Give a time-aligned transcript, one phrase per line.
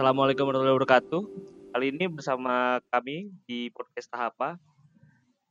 [0.00, 1.22] Assalamualaikum warahmatullahi wabarakatuh.
[1.76, 4.56] Kali ini bersama kami di podcast Tahapa,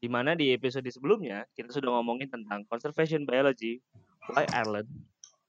[0.02, 3.78] di mana di episode sebelumnya kita sudah ngomongin tentang conservation biology,
[4.34, 4.90] why Ireland,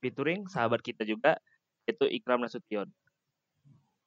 [0.05, 1.41] featuring sahabat kita juga,
[1.89, 2.93] yaitu Ikram Nasution.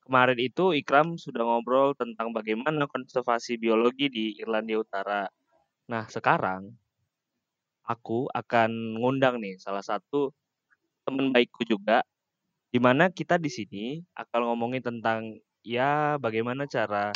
[0.06, 5.26] Kemarin itu Ikram sudah ngobrol tentang bagaimana konservasi biologi di Irlandia Utara.
[5.90, 6.70] Nah, sekarang
[7.82, 10.30] aku akan ngundang nih salah satu
[11.02, 12.06] teman baikku juga
[12.74, 17.14] di mana kita di sini akan ngomongin tentang ya bagaimana cara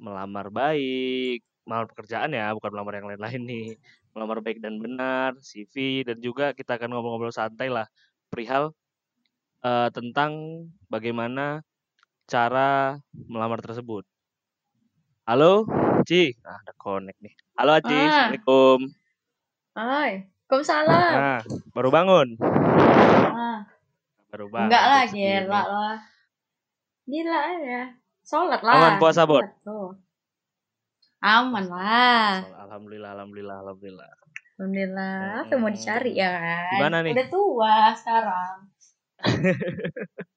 [0.00, 3.68] melamar baik, melamar pekerjaan ya, bukan melamar yang lain-lain nih.
[4.16, 7.84] Melamar baik dan benar, CV dan juga kita akan ngobrol-ngobrol santai lah
[8.32, 8.72] perihal
[9.60, 11.60] uh, tentang bagaimana
[12.24, 12.96] cara
[13.28, 14.08] melamar tersebut.
[15.28, 15.68] Halo,
[16.08, 16.32] Ci.
[16.40, 17.36] Nah, ada connect nih.
[17.60, 17.92] Halo, Ci.
[17.92, 18.08] Ah.
[18.08, 18.78] Assalamualaikum.
[19.76, 20.10] Hai.
[20.50, 21.12] Waalaikumsalam.
[21.14, 22.28] Nah, baru bangun.
[23.30, 23.62] Ah.
[24.30, 24.70] Baru bangun.
[24.70, 25.96] Enggak lah, gila lah.
[27.10, 27.82] Gila ya.
[28.22, 28.74] Sholat lah.
[28.78, 29.44] Aman puasa, Bot?
[31.20, 32.46] Aman lah.
[32.66, 34.08] Alhamdulillah, alhamdulillah, alhamdulillah.
[34.60, 36.72] Alhamdulillah, apa mau dicari ya kan?
[36.78, 37.12] Gimana nih?
[37.16, 38.56] Udah tua sekarang.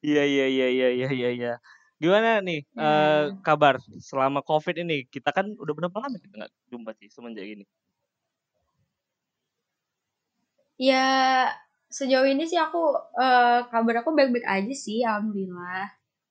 [0.00, 1.52] Iya, iya, iya, iya, iya, iya, iya.
[2.00, 2.80] Gimana nih hmm.
[2.80, 5.04] uh, kabar selama COVID ini?
[5.04, 7.64] Kita kan udah berapa lama kita nggak jumpa sih semenjak ini?
[10.80, 11.04] Ya
[11.90, 15.90] sejauh ini sih aku uh, kabar aku baik-baik aja sih, alhamdulillah.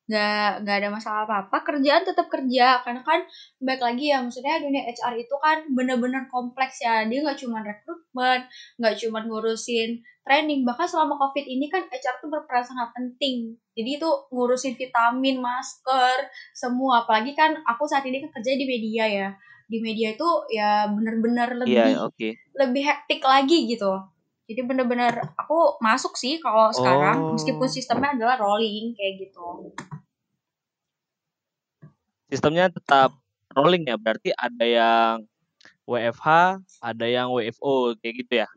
[0.09, 3.21] Nggak nggak ada masalah apa apa kerjaan tetap kerja karena kan
[3.61, 7.05] baik lagi ya maksudnya dunia HR itu kan bener-bener kompleks ya.
[7.05, 8.47] Dia nggak cuma rekrutmen
[8.81, 10.65] nggak cuma ngurusin training.
[10.65, 13.53] Bahkan selama covid ini kan HR tuh berperan sangat penting.
[13.77, 16.25] Jadi itu ngurusin vitamin masker
[16.57, 17.05] semua.
[17.05, 19.29] Apalagi kan aku saat ini kan kerja di media ya.
[19.69, 22.33] Di media itu ya bener-bener lebih yeah, okay.
[22.57, 23.93] lebih hektik lagi gitu
[24.49, 27.31] jadi bener-bener aku masuk sih kalau sekarang oh.
[27.37, 29.77] meskipun sistemnya adalah rolling kayak gitu.
[32.33, 33.13] Sistemnya tetap
[33.53, 35.29] rolling ya, berarti ada yang
[35.85, 38.49] WFH, ada yang WFO kayak gitu ya?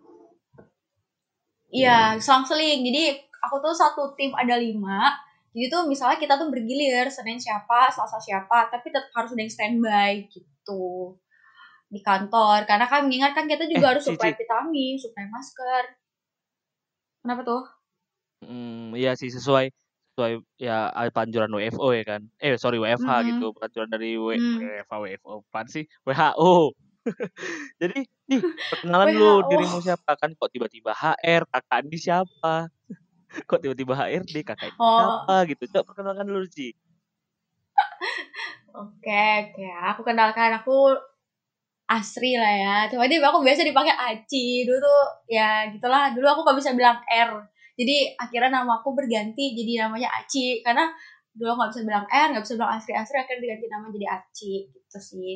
[1.73, 2.85] Iya, selang-seling.
[2.89, 3.05] Jadi
[3.45, 5.13] aku tuh satu tim ada lima.
[5.53, 9.53] Jadi tuh misalnya kita tuh bergilir Senin siapa, Selasa siapa, tapi tetap harus ada yang
[9.53, 11.17] standby gitu
[11.93, 15.85] di kantor karena kan mengingat kan kita juga eh, harus supply vitamin, supply masker.
[17.21, 17.63] Kenapa tuh?
[18.43, 19.69] Hmm, iya sih sesuai
[20.13, 22.25] sesuai ya panjuran WFO ya kan.
[22.41, 23.29] Eh sorry WFH mm -hmm.
[23.29, 24.57] gitu, panjuran dari w mm.
[24.65, 26.73] WFH WFO pan sih WHO.
[27.83, 28.41] Jadi nih
[28.73, 32.73] perkenalan lu dirimu siapa kan kok tiba-tiba HR, kakak ini siapa?
[33.49, 34.97] kok tiba-tiba HRD, kakak ini oh.
[34.97, 35.63] siapa gitu.
[35.77, 36.73] Coba perkenalkan dulu sih.
[38.73, 39.69] Oke, oke.
[39.93, 40.97] Aku kenalkan aku
[41.93, 42.77] Asri lah ya.
[42.89, 44.65] Cuma dia aku biasa dipakai Aci.
[44.65, 46.17] Dulu tuh ya gitulah.
[46.17, 47.45] Dulu aku gak bisa bilang R.
[47.77, 50.65] Jadi akhirnya nama aku berganti jadi namanya Aci.
[50.65, 50.89] Karena
[51.33, 52.93] dulu gak bisa bilang R, gak bisa bilang Asri.
[52.97, 54.53] Asri akhirnya diganti nama jadi Aci.
[54.73, 55.33] Gitu sih.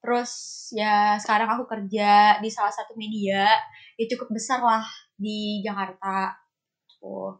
[0.00, 0.32] Terus
[0.72, 3.52] ya sekarang aku kerja di salah satu media.
[4.00, 4.84] Ya cukup besar lah
[5.20, 6.32] di Jakarta.
[6.96, 7.36] Tuh.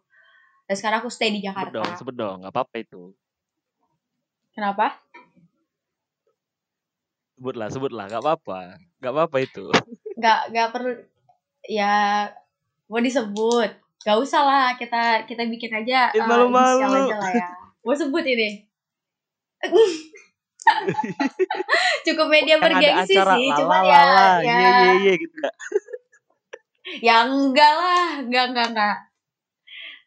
[0.68, 1.72] Dan sekarang aku stay di Jakarta.
[1.72, 2.36] Sebut dong, sebut dong.
[2.44, 3.16] Gak apa-apa itu.
[4.52, 5.00] Kenapa?
[7.40, 9.72] Sebutlah sebutlah nggak apa-apa nggak apa-apa itu.
[10.20, 10.92] Nggak nggak perlu
[11.64, 12.28] ya
[12.92, 13.70] mau disebut.
[14.04, 16.84] Nggak usah lah kita kita bikin aja uh, malu-malu.
[16.84, 17.48] aja lah ya.
[17.80, 18.68] Mau sebut ini?
[22.04, 24.36] Cukup media kan bergengsi sih cuma ya ya.
[24.44, 25.38] Iya iya iya gitu.
[27.00, 28.20] Ya enggak lah.
[28.20, 28.96] Enggak enggak enggak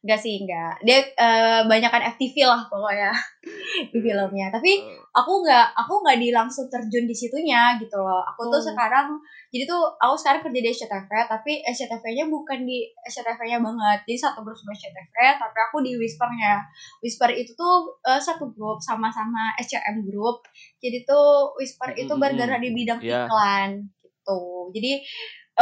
[0.03, 0.84] Enggak sih, enggak.
[0.84, 3.16] Dia uh, banyakkan FTV lah pokoknya
[3.96, 4.52] di filmnya.
[4.52, 5.00] Tapi oh.
[5.16, 8.19] aku enggak aku enggak di langsung terjun di situnya gitu loh.
[8.36, 8.68] Aku tuh oh.
[8.68, 9.16] sekarang
[9.47, 14.03] jadi tuh aku sekarang kerja di SCTV tapi SCTV-nya bukan di SCTV-nya banget.
[14.03, 16.59] Jadi satu grup sama SCTV tapi aku di Whisper-nya.
[17.00, 20.44] Whisper itu tuh uh, satu grup sama-sama SCM group.
[20.84, 23.24] Jadi tuh Whisper itu bergerak di bidang yeah.
[23.24, 24.68] iklan gitu.
[24.75, 25.00] Jadi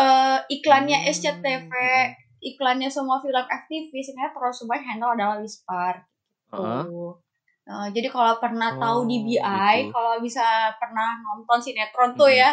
[0.01, 1.13] uh, iklannya hmm.
[1.13, 1.71] SCTV
[2.41, 5.93] iklannya semua film FTV sebenarnya terus semua handle adalah Whisper
[6.51, 6.59] gitu.
[6.59, 7.15] Uh-huh.
[7.61, 9.93] Uh, jadi kalau pernah oh, tahu di BI, gitu.
[9.93, 12.41] kalau bisa pernah nonton sinetron tuh hmm.
[12.41, 12.51] ya,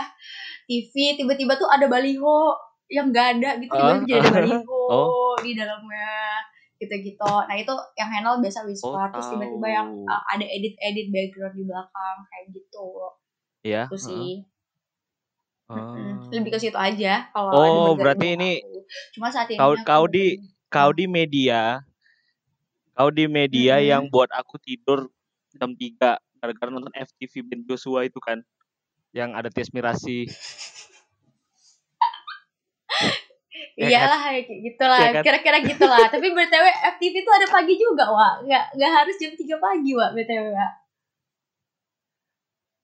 [0.69, 2.55] TV tiba-tiba tuh ada baliho
[2.93, 5.35] yang gak ada gitu, tiba-tiba uh, jadi ada baliho oh.
[5.41, 6.45] di dalamnya
[6.79, 7.35] gitu-gitu.
[7.49, 11.65] Nah itu yang handle biasa Whisper, oh, terus tiba-tiba yang uh, ada edit-edit background di
[11.67, 12.89] belakang kayak gitu.
[13.65, 13.83] Iya.
[13.89, 14.29] Itu sih.
[14.45, 14.58] Uh.
[15.69, 15.93] Oh.
[16.33, 18.65] Lebih ke situ aja kalau Oh, berarti ini
[19.13, 20.41] Cuma saat ini kau kau di
[20.73, 21.85] kau di media
[22.97, 23.85] kau di media hmm.
[23.85, 25.13] yang buat aku tidur
[25.53, 28.41] jam 3 gara-gara nonton FTV Ben Joshua itu kan
[29.13, 30.25] yang ada tes mirasi
[33.79, 33.91] Ya kan?
[33.95, 35.23] Iyalah kayak gitulah, Ya kan?
[35.23, 36.11] kira-kira gitulah.
[36.11, 36.67] Tapi BTW
[36.99, 38.35] FTV itu ada pagi juga, Wak.
[38.43, 40.73] Nggak nggak harus jam 3 pagi, Wak, BTW, Wak.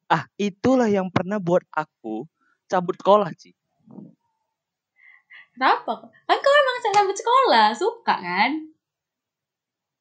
[0.07, 2.31] Ah, itulah yang pernah buat aku
[2.75, 3.55] cabut sekolah, Ci.
[5.55, 5.93] Kenapa?
[6.27, 8.51] Kan kau emang cabut sekolah, suka kan?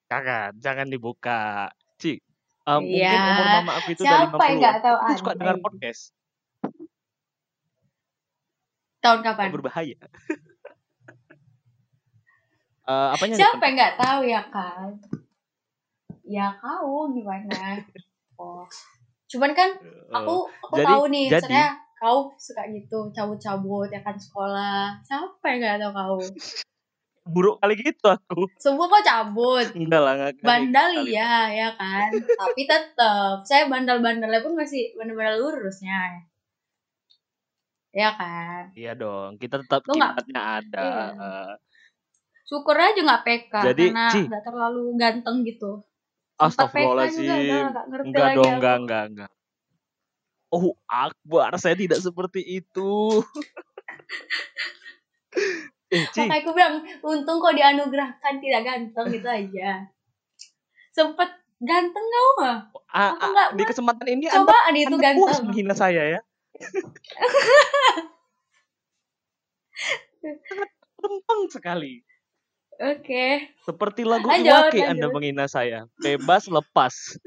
[0.10, 1.70] Jangan, jangan dibuka.
[1.96, 3.14] Ci, eh, mungkin Iya.
[3.16, 4.82] umur mama aku itu Siapa yang nggak 50-an.
[4.82, 6.02] tahu Aku suka dengar podcast.
[9.00, 9.48] Tahun Oh, kapan?
[9.52, 9.98] berbahaya.
[12.84, 14.92] Eh, apanya Siapa yang nggak tahu ya kan?
[16.22, 17.48] Ya kau gimana?
[18.34, 18.66] Oh.
[19.30, 21.68] Cuman kan Eh, aku aku jadi- tahu nih, jadi- maksudnya
[22.04, 25.00] kau suka gitu cabut-cabut ya kan sekolah.
[25.08, 26.20] Yang nggak tahu kau?
[27.24, 28.52] buruk kali gitu aku.
[28.60, 29.68] Semua kau cabut.
[29.72, 30.44] Enggak lah, enggak.
[30.44, 31.16] Bandal kali.
[31.16, 32.12] iya ya kan.
[32.20, 36.28] Tapi tetap saya bandal-bandalnya pun masih bandal-bandal lurusnya.
[37.94, 38.74] Ya kan.
[38.76, 40.84] Iya dong, kita tetap kimatnya ada.
[40.84, 41.32] Iya.
[42.44, 45.80] Syukur aja nggak PK Jadi, karena nggak terlalu ganteng gitu.
[46.36, 47.72] Astagfirullahaladzim.
[48.04, 49.32] Enggak dong, enggak, enggak, enggak.
[50.54, 53.26] Oh, Akbar, saya tidak seperti itu.
[55.98, 59.90] eh, Ci, Makanya aku bilang, untung kau dianugerahkan tidak ganteng gitu aja.
[60.94, 61.26] Sempet
[61.58, 62.70] ganteng kau mah?
[62.94, 65.50] aku di kesempatan ini Anda, Cobaan itu anda puas ganteng.
[65.50, 66.22] menghina saya ya.
[70.22, 70.70] Sangat
[71.02, 72.06] lempeng sekali.
[72.78, 73.50] Oke.
[73.66, 75.90] Seperti lagu Lanjut, Iwake Anda menghina saya.
[75.98, 77.18] Bebas lepas.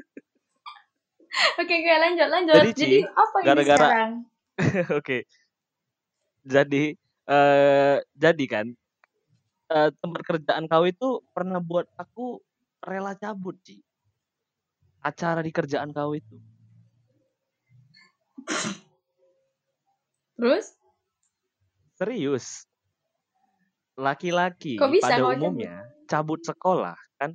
[1.61, 2.55] Oke, oke, lanjut, lanjut.
[2.57, 4.13] Jadi, Jadi, apa ini gara-gara- sekarang?
[4.99, 5.19] Oke.
[6.47, 6.85] Jadi
[7.27, 8.67] eh jadi kan
[9.67, 12.39] eh, tempat kerjaan kau itu pernah buat aku
[12.81, 13.83] rela cabut, Ci.
[15.03, 16.39] Acara di kerjaan kau itu.
[20.37, 20.67] Terus?
[21.97, 22.69] Serius.
[23.97, 25.37] Laki-laki pada cabut?
[25.41, 27.35] umumnya cabut sekolah kan?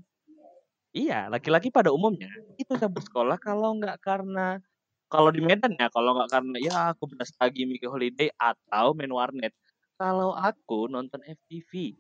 [0.92, 2.28] Iya, laki-laki pada umumnya
[2.60, 4.60] itu cabut sekolah kalau nggak karena
[5.08, 9.56] kalau di Medan ya, kalau nggak karena ya aku lagi Mickey Holiday atau main warnet.
[9.96, 11.96] Kalau aku nonton FTV.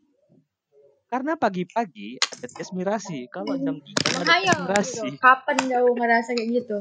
[1.12, 3.28] Karena pagi-pagi ada tes mirasi.
[3.28, 5.08] Kalau jam 3 ada tes mirasi.
[5.20, 6.78] Kapan kau ngerasa kayak gitu?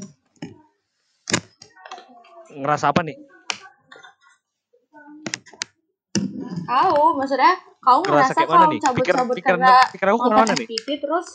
[2.59, 3.19] Ngerasa apa nih?
[6.67, 8.79] Kau, maksudnya kau Ngerasa ngerasa kayak mana kau nih?
[8.79, 10.67] Pikir, cabut-cabut pikiran, karena pikiran aku nonton ke mana nih?
[10.67, 11.29] FTV terus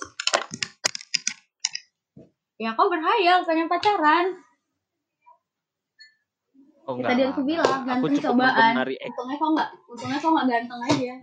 [2.56, 4.40] ya kau berhayal pengen pacaran
[6.86, 7.66] Oh, Ya, enggak tadi aku bilang.
[7.66, 11.14] Aku ganteng cukup cobaan untungnya kau nggak untungnya kau nggak ganteng aja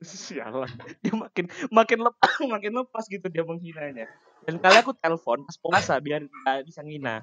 [0.00, 0.72] Sialan.
[1.04, 4.08] Dia makin makin lepas makin lepas gitu dia menghinanya.
[4.48, 7.20] Dan kali aku telepon pas puasa biar nggak bisa ngina.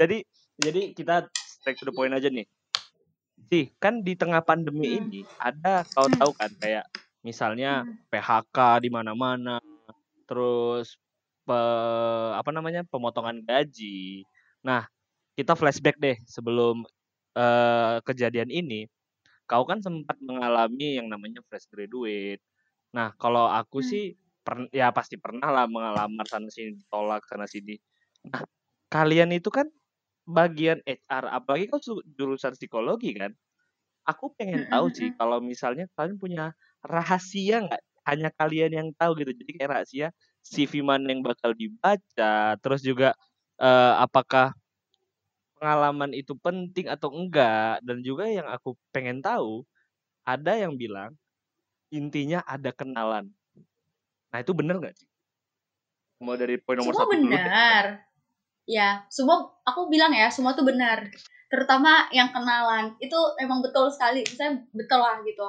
[0.00, 0.24] jadi
[0.56, 2.48] jadi kita straight to the point aja nih.
[3.52, 5.12] Sih, kan di tengah pandemi Hmm.
[5.12, 6.16] ini ada kau Hmm.
[6.16, 6.88] tahu kan kayak
[7.24, 7.96] misalnya Hmm.
[8.12, 9.58] PHK di mana-mana,
[10.28, 11.00] terus
[11.48, 14.22] pe- apa namanya pemotongan gaji.
[14.62, 14.86] Nah,
[15.34, 16.84] kita flashback deh sebelum
[17.34, 18.86] eh, kejadian ini.
[19.50, 22.38] Kau kan sempat mengalami yang namanya fresh graduate.
[22.94, 23.90] Nah, kalau aku Hmm.
[23.90, 24.04] sih
[24.46, 27.74] per- ya pasti pernah lah mengalamar sana sini ditolak sana sini.
[28.30, 28.46] Nah,
[28.86, 29.66] kalian itu kan
[30.24, 31.82] bagian HR, apalagi kau
[32.14, 33.34] jurusan psikologi kan.
[34.06, 36.54] Aku pengen tahu sih kalau misalnya kalian punya
[36.84, 37.82] rahasia nggak?
[38.04, 39.32] Hanya kalian yang tahu gitu.
[39.32, 40.08] Jadi kayak rahasia
[40.44, 43.16] CV mana yang bakal dibaca, terus juga
[43.56, 44.52] eh, apakah
[45.56, 47.80] pengalaman itu penting atau enggak?
[47.80, 49.64] Dan juga yang aku pengen tahu
[50.28, 51.16] ada yang bilang
[51.88, 53.32] intinya ada kenalan.
[54.34, 55.08] Nah, itu bener nggak sih?
[56.20, 57.84] Mau dari poin nomor semua satu dulu benar.
[58.64, 61.08] Ya semua aku bilang ya semua tuh benar.
[61.48, 64.24] Terutama yang kenalan itu emang betul sekali.
[64.26, 65.48] Saya betul lah gitu.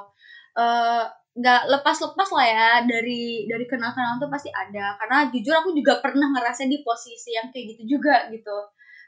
[0.55, 1.03] Eh,
[1.35, 4.95] nggak lepas-lepas lah ya dari dari kenal-kenalan tuh pasti ada.
[4.95, 8.55] Karena jujur aku juga pernah ngerasain di posisi yang kayak gitu juga gitu.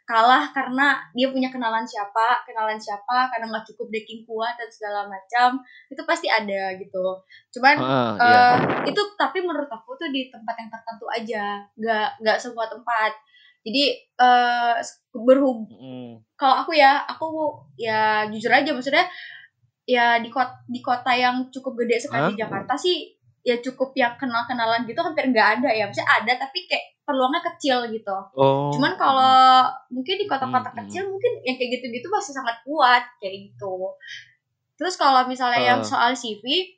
[0.08, 5.08] Kalah karena dia punya kenalan siapa kenalan siapa karena nggak cukup backing kuat dan segala
[5.08, 7.24] macam itu pasti ada gitu.
[7.56, 8.04] Cuman iya.
[8.20, 8.56] eh
[8.92, 13.16] itu tapi menurut aku tuh di tempat yang tertentu aja nggak nggak semua tempat.
[13.64, 14.76] Jadi eh
[15.16, 17.28] berhub Mm, kalau aku ya aku
[17.80, 19.08] ya jujur aja maksudnya
[19.88, 23.08] ya di kota di kota yang cukup gede sekali di Jakarta sih
[23.40, 27.40] ya cukup yang kenal kenalan gitu hampir nggak ada ya maksudnya ada tapi kayak peluangnya
[27.56, 28.68] kecil gitu Oh.
[28.76, 30.80] cuman kalau mungkin di kota-kota Hmm, hmm.
[30.92, 33.96] kecil mungkin yang kayak gitu-gitu masih sangat kuat kayak gitu
[34.76, 35.88] terus kalau misalnya yang Eh.
[35.88, 36.76] soal CV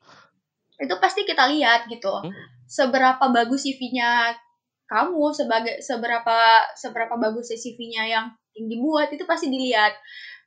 [0.79, 2.29] itu pasti kita lihat gitu Hmm.
[2.69, 4.37] seberapa bagus CV-nya
[4.85, 6.37] kamu sebagai seberapa
[6.77, 9.93] seberapa bagus CV-nya yang yang dibuat itu pasti dilihat.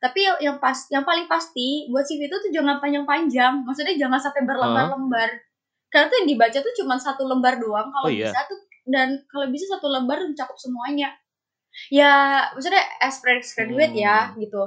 [0.03, 3.63] Tapi yang pas yang paling pasti buat CV itu tuh jangan panjang-panjang.
[3.63, 5.31] Maksudnya jangan sampai berlembar-lembar.
[5.89, 7.89] Karena tuh yang dibaca tuh cuma satu lembar doang.
[7.89, 8.33] Kalau Oh, iya.
[8.33, 11.15] bisa tuh dan kalau bisa satu lembar mencakup semuanya.
[11.89, 14.43] Ya maksudnya as fresh graduate ya Hmm.
[14.43, 14.63] gitu.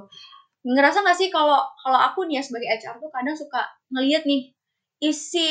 [0.66, 3.62] Ngerasa gak sih kalau kalau aku nih ya sebagai HR tuh kadang suka
[3.94, 4.56] ngeliat nih
[4.98, 5.48] isi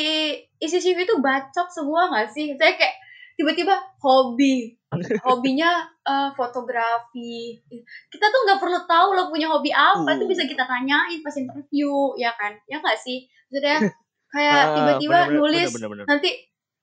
[0.59, 2.57] isi CV tuh bacot semua gak sih?
[2.57, 2.95] Saya kayak
[3.37, 4.75] tiba-tiba hobi
[5.21, 5.71] hobinya
[6.01, 7.59] eh, fotografi.
[8.07, 10.15] Kita tuh nggak perlu tahu lo punya hobi apa Uh.
[10.15, 12.55] itu bisa kita tanyain pas interview ya kan?
[12.65, 13.25] Ya nggak sih?
[13.47, 13.77] Maksudnya
[14.33, 16.05] kayak Ah, tiba-tiba bener-bener, nulis bener-bener.
[16.05, 16.29] nanti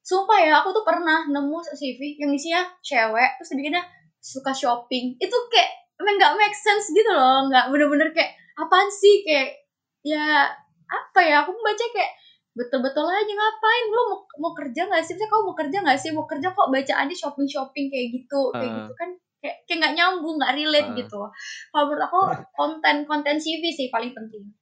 [0.02, 3.84] sumpah ya aku tuh pernah nemu CV yang isinya cewek terus dibikinnya
[4.18, 5.14] suka shopping.
[5.18, 9.22] Itu kayak emang nggak make sense gitu loh nggak bener-bener kayak apaan sih?
[9.22, 9.62] Kayak
[10.02, 10.50] ya
[10.86, 12.12] apa ya aku baca kayak
[12.52, 16.24] betul-betul aja ngapain lo mau, mau kerja nggak sih kamu mau kerja nggak sih mau
[16.24, 18.76] kerja kok bacaannya shopping shopping kayak gitu kayak Ah.
[18.78, 20.96] gitu kan kayak kayak nggak nyambung nggak relate Ah.
[20.96, 21.20] gitu
[21.66, 22.18] kalau menurut aku
[22.58, 24.52] konten konten CV sih paling penting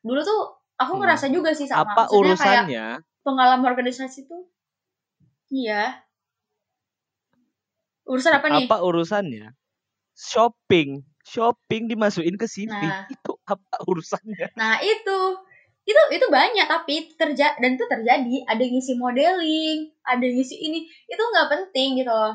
[0.00, 0.40] dulu tuh
[0.74, 1.00] aku Hmm.
[1.02, 2.86] ngerasa juga sih sama Apa Maksudnya kayak urusannya?
[3.20, 4.48] pengalaman organisasi tuh
[5.48, 6.00] iya
[8.04, 9.52] urusan apa nih Apa urusannya?
[10.14, 12.72] Shopping, shopping dimasukin ke CV.
[12.72, 13.04] Nah.
[13.06, 14.50] Itu apa urusannya?
[14.54, 15.18] nah itu
[15.88, 18.34] itu itu banyak tapi terja dan itu terjadi.
[18.44, 20.78] Ada yang ngisi modeling ada yang ngisi ini.
[21.08, 22.34] Itu nggak penting gitu loh.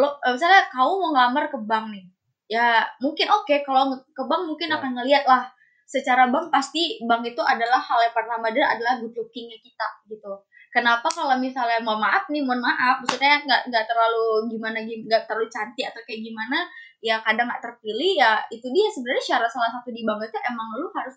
[0.00, 2.04] Lo eh, misalnya kamu mau ngelamar ke bank nih
[2.44, 4.76] ya mungkin oke kalau nge- ke bank mungkin Ya.
[4.76, 5.48] akan ngeliat lah
[5.88, 10.32] secara bank pasti bank itu adalah hal yang pertama dia adalah good lookingnya kita gitu.
[10.74, 15.24] Kenapa kalau misalnya mohon maaf nih mohon maaf maksudnya nggak nggak terlalu gimana gim- nggak
[15.30, 16.58] terlalu cantik atau kayak gimana
[16.98, 20.68] ya kadang nggak terpilih ya itu dia sebenarnya syarat salah satu di bank itu emang
[20.80, 21.14] lu harus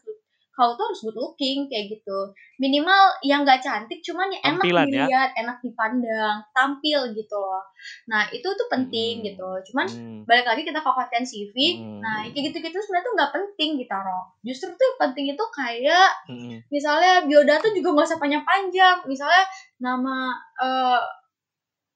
[0.57, 4.85] kau tuh harus good looking kayak gitu minimal yang nggak cantik cuman yang enak Tampilan
[4.89, 5.05] ya.
[5.05, 7.61] dilihat enak dipandang tampil gitu loh
[8.09, 9.25] nah itu tuh penting Hmm.
[9.29, 10.19] gitu cuman Hmm.
[10.25, 12.01] balik lagi kita konten CV Hmm.
[12.01, 16.57] nah kayak gitu-gitu sebenarnya tuh nggak penting ditaruh justru tuh yang penting itu kayak Hmm.
[16.67, 19.45] misalnya biodata juga nggak usah panjang-panjang misalnya
[19.77, 21.01] nama eh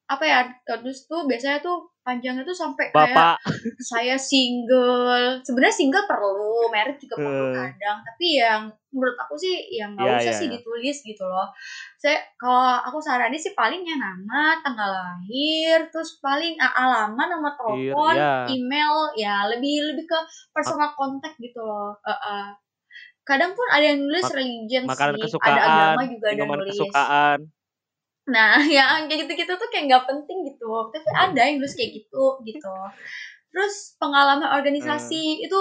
[0.06, 3.36] apa ya terus tuh biasanya tuh panjangnya tuh sampai kayak Bapak,
[3.94, 9.94] saya single sebenarnya single perlu merit juga perlu kadang tapi yang menurut aku sih yang
[9.94, 10.54] nggak Iya, usah iya, sih iya.
[10.58, 11.48] ditulis gitu loh
[11.96, 18.16] saya kalau aku saranin sih palingnya nama tanggal lahir terus paling a- alamat nomor telepon
[18.18, 18.50] iya.
[18.50, 20.20] email ya lebih lebih ke
[20.52, 22.48] personal contact gitu loh Eh, eh.
[23.22, 26.58] kadang pun ada yang nulis Mak- religion makanan sih kesukaan, ada agama juga ada minuman
[26.58, 27.40] nulis kesukaan.
[28.30, 30.70] Nah, yang kayak gitu-gitu tuh kayak nggak penting gitu.
[30.94, 32.74] Tapi ada yang nulis kayak gitu, gitu.
[33.52, 35.60] Terus pengalaman organisasi itu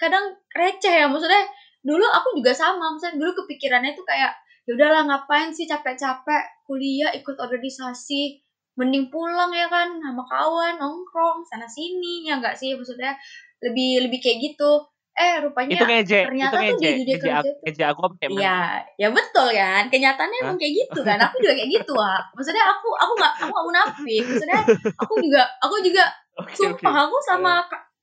[0.00, 1.06] kadang receh ya.
[1.10, 1.44] Maksudnya
[1.84, 2.96] dulu aku juga sama.
[2.96, 4.32] Maksudnya dulu kepikirannya tuh kayak
[4.68, 8.38] ya udahlah ngapain sih capek-capek kuliah ikut organisasi
[8.78, 13.12] mending pulang ya kan sama kawan nongkrong sana sini ya enggak sih maksudnya
[13.60, 14.86] lebih lebih kayak gitu
[15.20, 16.88] eh rupanya Itu ngeje, ternyata itu tuh ngeje.
[16.90, 18.14] di dunia Ngeje aku, kerja tuh- ngeje aku apa?
[18.32, 18.58] Iya,
[18.96, 19.82] ya betul kan.
[19.86, 20.44] Kenyataannya Hah?
[20.48, 21.18] emang kayak gitu kan.
[21.20, 22.22] Aku juga kayak gitu, Wak.
[22.32, 24.22] Maksudnya aku aku nggak aku nggak munafik.
[24.24, 24.58] Maksudnya
[24.96, 26.52] aku juga aku juga oke.
[26.56, 27.52] sumpah aku sama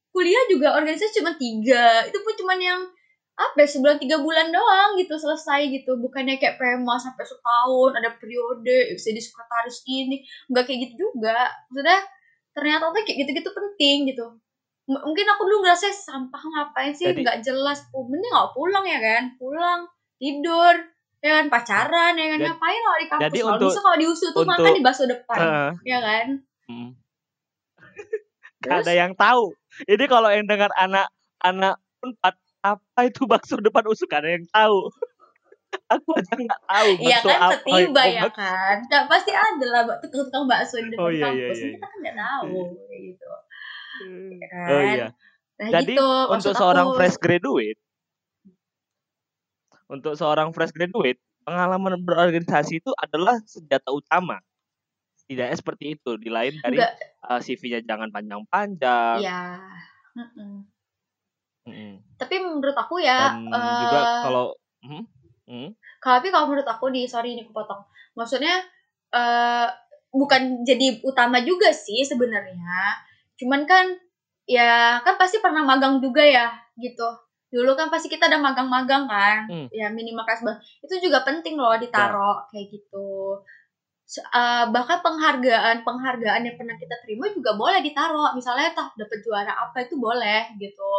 [0.10, 2.06] kuliah juga organisasi cuma tiga.
[2.06, 2.82] Itu pun cuma yang
[3.38, 8.10] apa ya, sebulan tiga bulan doang gitu selesai gitu bukannya kayak prema sampai setahun ada
[8.18, 12.02] periode bisa di sekretaris ini nggak kayak gitu juga maksudnya
[12.50, 14.26] ternyata tuh kayak gitu-gitu penting gitu
[14.88, 17.12] M- mungkin aku dulu ngerasa sampah ngapain sih?
[17.12, 17.84] Nggak jelas.
[17.92, 19.24] Mending nggak pulang ya kan?
[19.36, 19.80] Pulang
[20.16, 20.74] tidur
[21.20, 21.46] ya kan?
[21.48, 22.38] Pacaran ya kan?
[22.38, 23.24] Jadi- ngapain kalau di kampus?
[23.24, 25.70] jadi kalau untuk- bisa kalau di USU tuh untuk- makan di bakso depan Heeh.
[25.84, 26.26] ya kan?
[26.66, 26.90] Hmm.
[28.64, 29.44] Gak ada yang tahu.
[29.84, 34.88] Ini kalau yang dengar anak-anak unpad apa itu bakso depan usuk ada yang tahu.
[35.88, 37.38] Aku aja nggak tahu Iya kan?
[37.38, 38.18] apa setiba itu.
[38.18, 38.76] ya kan?
[38.84, 41.58] Nggak, pasti ada lah bak- tukang-tukang bakso di depan Oh, iya, iya, kampus.
[41.60, 42.52] iya, kita kan nggak tahu
[42.82, 43.26] kayak gitu
[44.52, 45.08] kan Oh iya.
[45.58, 46.96] nah Jadi gitu untuk seorang aku.
[47.02, 47.80] fresh graduate,
[49.90, 54.38] untuk seorang fresh graduate, pengalaman berorganisasi itu adalah senjata utama.
[55.26, 56.16] Tidaknya seperti itu.
[56.16, 56.94] Di lain dari Enggak.
[57.26, 59.20] uh, CV-nya jangan panjang-panjang.
[59.24, 59.60] ya
[60.14, 60.66] mm-mm.
[61.68, 61.94] Mm-mm.
[62.16, 64.46] tapi menurut aku ya Dan eh, juga kalau
[64.82, 65.04] Hmm?
[65.50, 65.70] Hmm?
[66.00, 67.82] Kalau- tapi kalau menurut aku di sorry ini kepotong
[68.14, 68.62] maksudnya
[69.12, 69.68] eh
[70.14, 72.96] bukan jadi utama juga sih sebenarnya
[73.38, 73.86] cuman kan
[74.50, 76.48] ya kan pasti pernah magang juga ya
[76.80, 77.08] gitu.
[77.48, 79.68] Dulu kan pasti kita ada magang-magang kan Hmm.
[79.72, 83.40] ya minimal kelas bang itu juga penting loh ditaruh kayak gitu.
[84.08, 88.32] Eh, bahkan penghargaan penghargaan yang pernah kita terima juga boleh ditaruh.
[88.40, 90.92] Misalnya tah dapat juara apa itu boleh gitu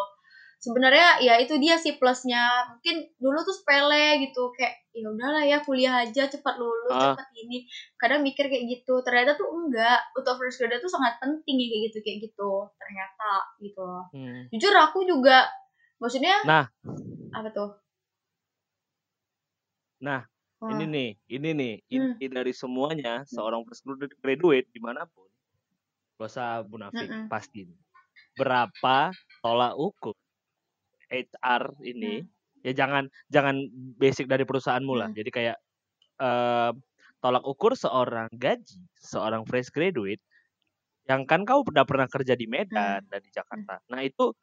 [0.59, 5.63] sebenarnya ya itu dia sih plusnya mungkin dulu tuh sepele gitu kayak ya udahlah ya
[5.63, 7.15] kuliah aja cepat lulus Ah.
[7.15, 7.63] cepat ini
[7.95, 11.83] kadang mikir kayak gitu ternyata tuh enggak untuk fresh graduate tuh sangat penting ya kayak
[11.87, 14.51] gitu kayak gitu ternyata gitu loh Hmm.
[14.51, 15.47] jujur aku juga
[15.97, 16.67] maksudnya Nah.
[17.31, 17.71] apa tuh
[19.99, 20.23] Nah,
[20.59, 20.71] Wah.
[20.71, 21.95] Ini nih, ini nih Hmm.
[22.15, 25.27] inti dari semuanya seorang fresh graduate- graduate di mana pun,
[26.15, 27.27] gak usah munafik, Mm-mm.
[27.27, 27.63] pasti.
[28.35, 30.15] Berapa tolak ukur
[31.09, 32.23] HR ini?
[32.67, 35.09] Ya jangan jangan basic dari perusahaanmu lah.
[35.11, 35.19] Hmm.
[35.19, 35.57] Jadi kayak
[36.19, 36.71] eh,
[37.19, 40.23] tolak ukur seorang gaji, seorang fresh graduate,
[41.09, 43.81] yang kan kau udah pernah kerja di Medan dan di Jakarta.
[43.91, 44.35] Nah itu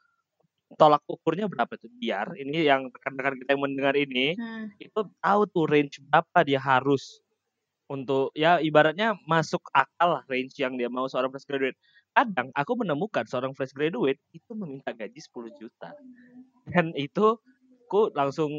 [0.75, 1.91] tolak ukurnya berapa tuh?
[1.93, 4.73] Biar ini yang rekan-rekan kita yang mendengar ini Hmm.
[4.81, 7.21] itu tahu tuh range berapa dia harus
[7.85, 11.77] untuk ya ibaratnya masuk akal lah range yang dia mau seorang fresh graduate.
[12.17, 15.93] Kadang aku menemukan seorang fresh graduate itu meminta gaji 10 juta.
[16.65, 17.37] Dan itu
[17.91, 18.51] ku langsung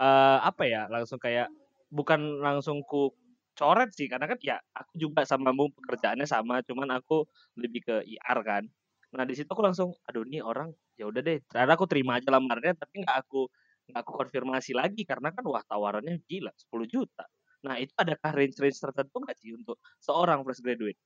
[0.00, 0.86] eh, apa ya?
[0.92, 1.48] Langsung kayak
[1.92, 3.12] bukan langsung ku
[3.58, 7.28] coret sih karena kan ya aku juga sama mu pekerjaannya sama cuman aku
[7.60, 8.64] lebih ke IR kan.
[9.12, 11.38] Nah di situ aku langsung aduh nih orang ya udah deh.
[11.50, 13.50] Ternyata aku terima aja lamarannya tapi nggak aku
[13.90, 17.26] nggak aku konfirmasi lagi karena kan wah tawarannya gila 10 juta.
[17.66, 20.96] Nah itu adakah range-range tertentu nggak sih untuk seorang fresh graduate?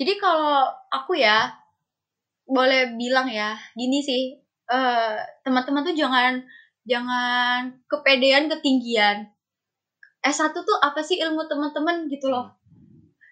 [0.00, 1.52] Jadi kalau aku ya
[2.48, 4.39] boleh bilang ya gini sih
[4.70, 6.38] eh, teman-teman tuh jangan
[6.86, 9.28] jangan kepedean ketinggian.
[10.20, 12.52] S1 tuh apa sih ilmu teman-teman gitu loh.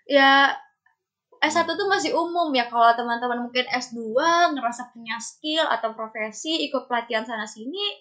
[0.09, 0.57] Ya
[1.38, 2.66] S1 tuh masih umum ya.
[2.66, 4.18] Kalau teman-teman mungkin S2
[4.57, 8.00] ngerasa punya skill atau profesi ikut pelatihan sana sini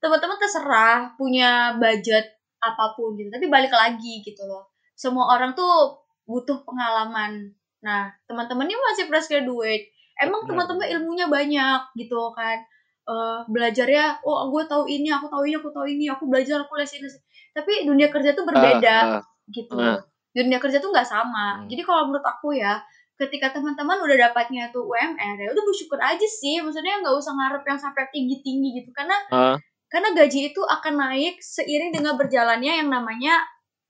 [0.00, 2.24] teman-teman terserah punya budget
[2.62, 3.28] apa pun gitu.
[3.28, 4.72] Tapi balik lagi gitu loh.
[4.96, 7.52] Semua orang tuh butuh pengalaman.
[7.84, 12.58] Nah teman-teman ini masih fresh graduate emang teman-teman ilmunya banyak gitu kan
[13.02, 16.78] Eh belajarnya oh gue tahu ini aku tahu ini aku tahu ini aku belajar aku
[16.78, 19.98] les ini les ini." tapi dunia kerja tuh berbeda Ah, ah, gitu Ah.
[20.30, 21.66] dunia kerja tuh nggak sama Hmm.
[21.66, 22.78] jadi kalau menurut aku ya
[23.18, 27.62] ketika teman-teman udah dapatnya tuh UMR ya udah bersyukur aja sih maksudnya nggak usah ngarep
[27.66, 29.56] yang sampai tinggi tinggi gitu karena ah.
[29.90, 33.42] karena gaji itu akan naik seiring dengan berjalannya yang namanya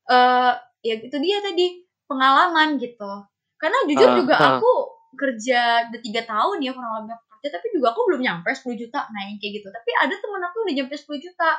[0.09, 3.11] eh ya itu dia tadi pengalaman gitu
[3.55, 4.49] karena jujur Ah, juga ah.
[4.57, 4.73] aku
[5.21, 9.01] kerja udah tiga tahun ya kurang lebih kerja tapi juga aku belum nyampe 10 juta
[9.13, 9.69] nah yang kayak gitu.
[9.69, 11.51] Tapi ada temen aku udah nyampe 10 juta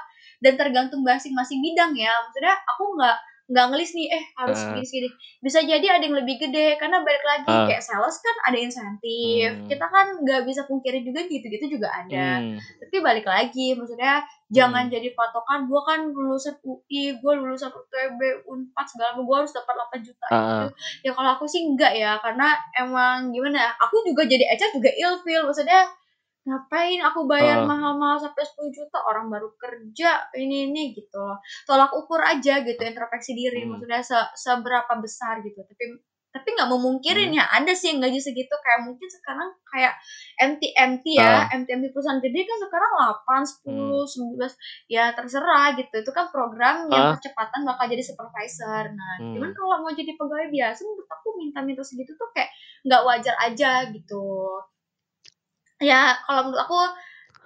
[0.42, 2.14] dan tergantung masing-masing bidang ya.
[2.26, 4.64] Maksudnya aku nggak nggak ngelis nih eh harus Ah.
[4.70, 7.66] segini segini bisa jadi ada yang lebih gede karena balik lagi Ah.
[7.66, 9.66] kayak sales kan ada insentif Hmm.
[9.66, 12.56] kita kan nggak bisa pungkiri juga gitu-gitu juga ada Hmm.
[12.80, 14.94] tapi balik lagi maksudnya jangan Hmm.
[14.94, 19.74] jadi patokan gue kan lulusan UI gue lulusan UTB Unpad segala macam gue harus dapat
[19.74, 24.04] 8 juta Ah, gitu ya kalau aku sih enggak ya karena emang gimana ya, aku
[24.04, 25.88] juga jadi HR juga ilfeel maksudnya
[26.42, 27.68] ngapain aku bayar Ah.
[27.68, 32.82] mahal-mahal sampai 10 juta orang baru kerja ini ini gitu loh tolak ukur aja gitu
[32.82, 33.78] introspeksi diri Hmm.
[33.78, 36.02] maksudnya se- seberapa besar gitu tapi
[36.32, 37.38] tapi nggak memungkirin Hmm.
[37.38, 39.94] ya ada sih yang gaji segitu kayak mungkin sekarang kayak
[40.40, 41.52] MT MT ya Ah.
[41.52, 44.56] MT MT perusahaan gede kan sekarang 8 10 19
[44.88, 47.12] ya terserah gitu itu kan program yang Ah.
[47.14, 49.36] percepatan bakal jadi supervisor nah Hmm.
[49.36, 52.50] cuman kalau mau jadi pegawai biasa menurut aku minta-minta segitu tuh kayak
[52.82, 54.26] nggak wajar aja gitu
[55.82, 56.78] ya kalau menurut aku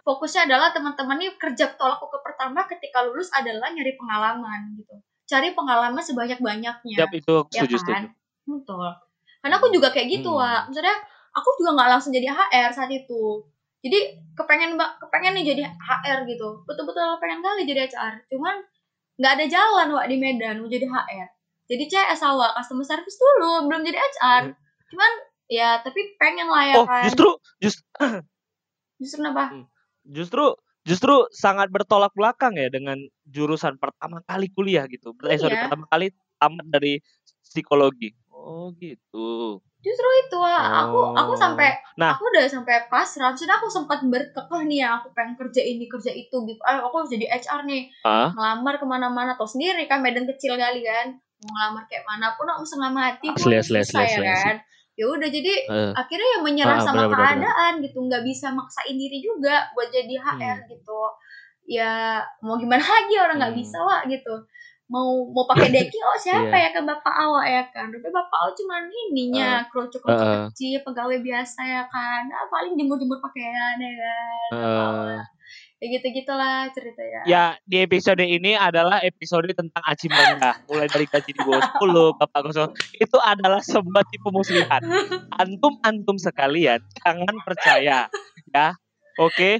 [0.06, 4.96] fokusnya adalah teman-teman nih kerja tolak ukur pertama ketika lulus adalah nyari pengalaman gitu.
[5.26, 6.98] Cari pengalaman sebanyak-banyaknya.
[7.02, 8.06] Siap itu aku ya setuju kan?
[8.06, 8.08] setuju.
[8.46, 8.88] betul.
[9.42, 10.42] Karena aku juga kayak gitu Hmm.
[10.44, 10.62] Wak.
[10.70, 10.96] maksudnya
[11.34, 13.42] aku juga nggak langsung jadi HR saat itu.
[13.82, 14.00] Jadi
[14.38, 16.62] kepengen mbak kepengen nih jadi HR gitu.
[16.70, 18.62] Betul-betul pengen kali jadi HR cuman
[19.16, 21.30] nggak ada jalan Wak di Medan mau jadi HR
[21.66, 24.44] jadi CS awal customer service dulu belum jadi HR
[24.92, 25.12] cuman
[25.48, 26.82] ya tapi pengen lah ya Hmm.
[26.82, 27.30] Oh kan justru
[27.60, 27.80] just,
[29.02, 29.44] justru kenapa
[30.06, 30.46] justru
[30.86, 35.18] justru sangat bertolak belakang ya dengan jurusan pertama kali kuliah gitu.
[35.26, 35.66] Eh sorry Iya.
[35.66, 37.02] pertama kali tamat dari
[37.42, 38.14] psikologi.
[38.30, 39.60] Oh gitu.
[39.82, 40.66] justru itu Wak.
[40.82, 41.38] aku aku Oh.
[41.38, 42.18] sampai Nah.
[42.18, 46.10] aku udah sampai pasrah maksudnya aku sempat berkekeh nih ya aku pengen kerja ini kerja
[46.10, 50.02] itu gitu ah, aku harus jadi HR nih Ah, ngelamar ke mana-mana tau sendiri kan
[50.02, 53.78] Medan kecil kali kan mau ngelamar kayak mana pun aku setengah mati pun Asli, asli,
[53.86, 54.42] susah asli, ya asli, asli.
[54.50, 54.58] kan
[54.96, 57.36] ya udah jadi eh, akhirnya ya menyerah Ah, sama benar.
[57.36, 60.70] keadaan gitu nggak bisa maksain diri juga buat jadi HR Hmm.
[60.70, 61.02] gitu
[61.68, 63.62] ya mau gimana lagi orang nggak Hmm.
[63.62, 64.36] bisa wah gitu
[64.86, 66.64] mau mau pakai deki oh siapa Iya.
[66.64, 70.46] ya kan bapak awak ya kan tapi bapak awak cuman ininya kerucuk kerucuk Ah.
[70.48, 75.26] kecil pegawai biasa ya kan ah, paling jemur jemur pakaian ya kan awak
[75.84, 77.22] ya gitu gitulah ceritanya.
[77.28, 81.62] Ya di episode ini adalah episode tentang aci merendah mulai dari gaji di bawah
[82.16, 82.72] 10 bapak kosong.
[82.96, 84.82] Itu adalah sebuah tipu muslihat.
[85.36, 88.08] Antum antum sekalian jangan percaya
[88.56, 88.68] ya.
[89.20, 89.60] Oke?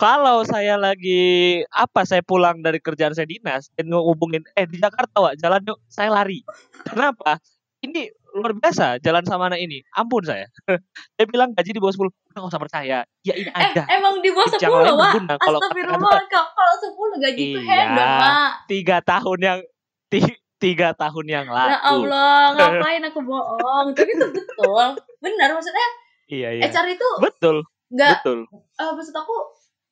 [0.00, 5.20] Kalau saya lagi apa saya pulang dari kerjaan saya dinas dan ngehubungin eh di Jakarta
[5.20, 6.40] Wak jalan yuk saya lari.
[6.88, 7.36] Kenapa?
[7.84, 10.46] Ini luar biasa jalan sama anak ini ampun saya
[11.16, 14.30] dia bilang gaji di bawah sepuluh nggak usah percaya ya ini Eh, aja emang di
[14.30, 15.12] bawah Yang sepuluh, lain Wak.
[15.40, 17.70] Kalau Astagfirullah, kalau sepuluh gaji itu Iya.
[17.84, 18.52] hedon, Wak.
[18.66, 19.58] tiga tahun yang
[20.06, 23.86] ti- tiga tahun yang Ya lalu Allah, ngapain aku bohong?
[23.92, 24.86] Tapi itu betul.
[25.18, 25.88] Benar, maksudnya
[26.26, 27.56] iya iya HR itu betul
[27.88, 29.36] nggak, betul eh, maksud aku,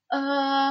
[0.09, 0.71] eh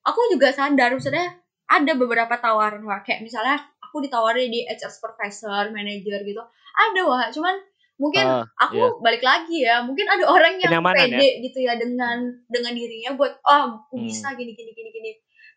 [0.00, 1.34] aku juga sadar, maksudnya
[1.66, 3.02] ada beberapa tawaran, Wak.
[3.02, 3.58] Kayak misalnya
[3.90, 6.38] aku ditawarin di HR supervisor, manager gitu.
[6.70, 7.28] Ada, Wak.
[7.34, 7.58] Cuman
[8.00, 8.88] mungkin Ah, aku iya.
[9.04, 12.16] balik lagi ya mungkin ada orang yang Kenyamanan pede gitu ya dengan
[12.48, 14.08] dengan dirinya buat oh aku Hmm.
[14.08, 15.10] bisa gini gini gini gini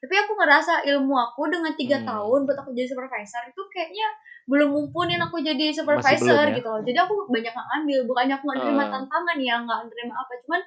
[0.03, 2.07] tapi aku ngerasa ilmu aku dengan tiga Hmm.
[2.11, 4.07] tahun buat aku jadi supervisor itu kayaknya
[4.51, 6.55] belum mumpunin aku jadi supervisor belum ya?
[6.59, 8.89] gitu loh jadi aku banyak nggak ngambil bukannya aku nggak nerima Ah.
[8.91, 10.61] tantangan ya nggak nerima apa cuman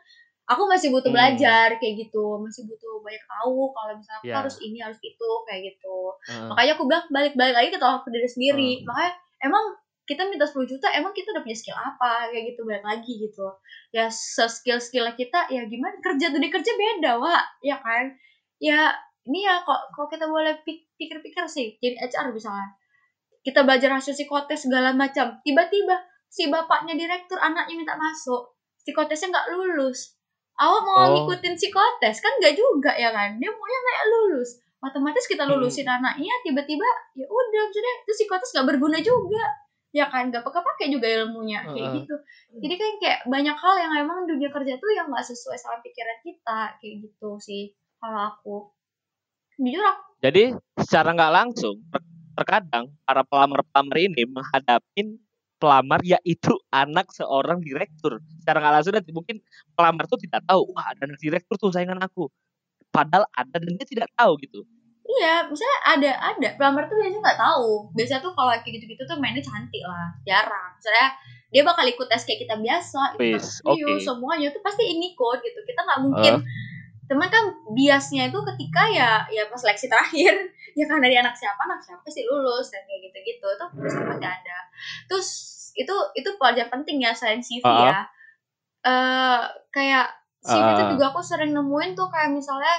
[0.47, 1.19] aku masih butuh Hmm.
[1.19, 2.39] belajar kayak gitu.
[2.39, 4.37] Masih butuh banyak tahu kalau misalnya aku Ya.
[4.39, 5.97] harus ini harus itu kayak gitu.
[6.27, 6.47] Heeh.
[6.47, 8.71] makanya aku bilang balik-balik lagi ke tolak diri sendiri.
[8.83, 9.65] Makanya emang
[10.07, 12.31] kita minta 10 juta emang kita udah punya skill apa?
[12.31, 13.47] Kayak gitu balik lagi gitu.
[13.91, 15.99] Ya skill skillnya kita ya gimana?
[15.99, 18.15] Kerja dunia kerja beda wa ya kan?
[18.59, 18.95] Ya
[19.27, 21.75] ini ya kok kalau kita boleh pik- pikir-pikir sih?
[21.77, 22.71] Jadi HR misalnya.
[23.43, 25.39] Kita belajar hasil psikotes segala macam.
[25.43, 28.55] Tiba-tiba si bapaknya direktur anaknya minta masuk.
[28.79, 30.16] Psikotesnya nggak lulus
[30.57, 31.07] awak mau Oh.
[31.13, 32.19] ngikutin psikotes?
[32.19, 33.37] Kan nggak juga ya kan?
[33.37, 34.51] Dia maunya kayak lulus.
[34.77, 39.45] Otomatis kita lulusin anaknya tiba-tiba ya udah maksudnya itu psikotes nggak berguna juga.
[39.91, 40.29] Ya kan?
[40.29, 41.95] Nggak pakai-pakai juga ilmunya kayak Heeh.
[42.01, 42.15] gitu.
[42.61, 46.19] Jadi kan kayak banyak hal yang emang dunia kerja tuh yang nggak sesuai sama pikiran
[46.21, 48.57] kita kayak gitu sih kalau aku.
[49.57, 52.05] Jujur aku Jadi secara nggak langsung ter-
[52.37, 55.17] terkadang para pelamar-pelamar ini menghadapin
[55.57, 58.21] pelamar yaitu anak seorang direktur.
[58.43, 59.37] Secara nggak langsung nanti mungkin
[59.73, 62.29] pelamar tuh tidak tahu, wah ada anak direktur tuh saingan aku.
[62.93, 64.65] Padahal ada dan dia tidak tahu gitu.
[65.07, 67.71] Iya, misalnya ada ada pelamar tuh biasanya nggak tahu.
[67.95, 70.71] Biasanya tuh kalau kayak gitu-gitu tuh mainnya cantik lah, jarang.
[70.77, 71.09] Misalnya
[71.55, 74.03] dia bakal ikut tes kayak kita biasa, ikut Wis, interview, oke.
[74.03, 75.61] semuanya tuh pasti ini ikut gitu.
[75.63, 76.35] Kita nggak mungkin.
[77.07, 80.35] Teman kan biasnya itu ketika ya ya pas seleksi terakhir,
[80.79, 84.27] ya kan dari anak siapa anak siapa sih lulus dan kayak gitu-gitu tuh pasti pasti
[84.27, 84.59] ada.
[85.07, 85.29] Terus
[85.77, 87.79] itu itu pelajaran penting ya selain CV Ah.
[87.87, 87.99] ya.
[88.87, 89.41] Eh
[89.71, 90.07] kayak
[90.43, 90.91] CV itu Ah.
[90.95, 92.75] juga aku sering nemuin tuh kayak misalnya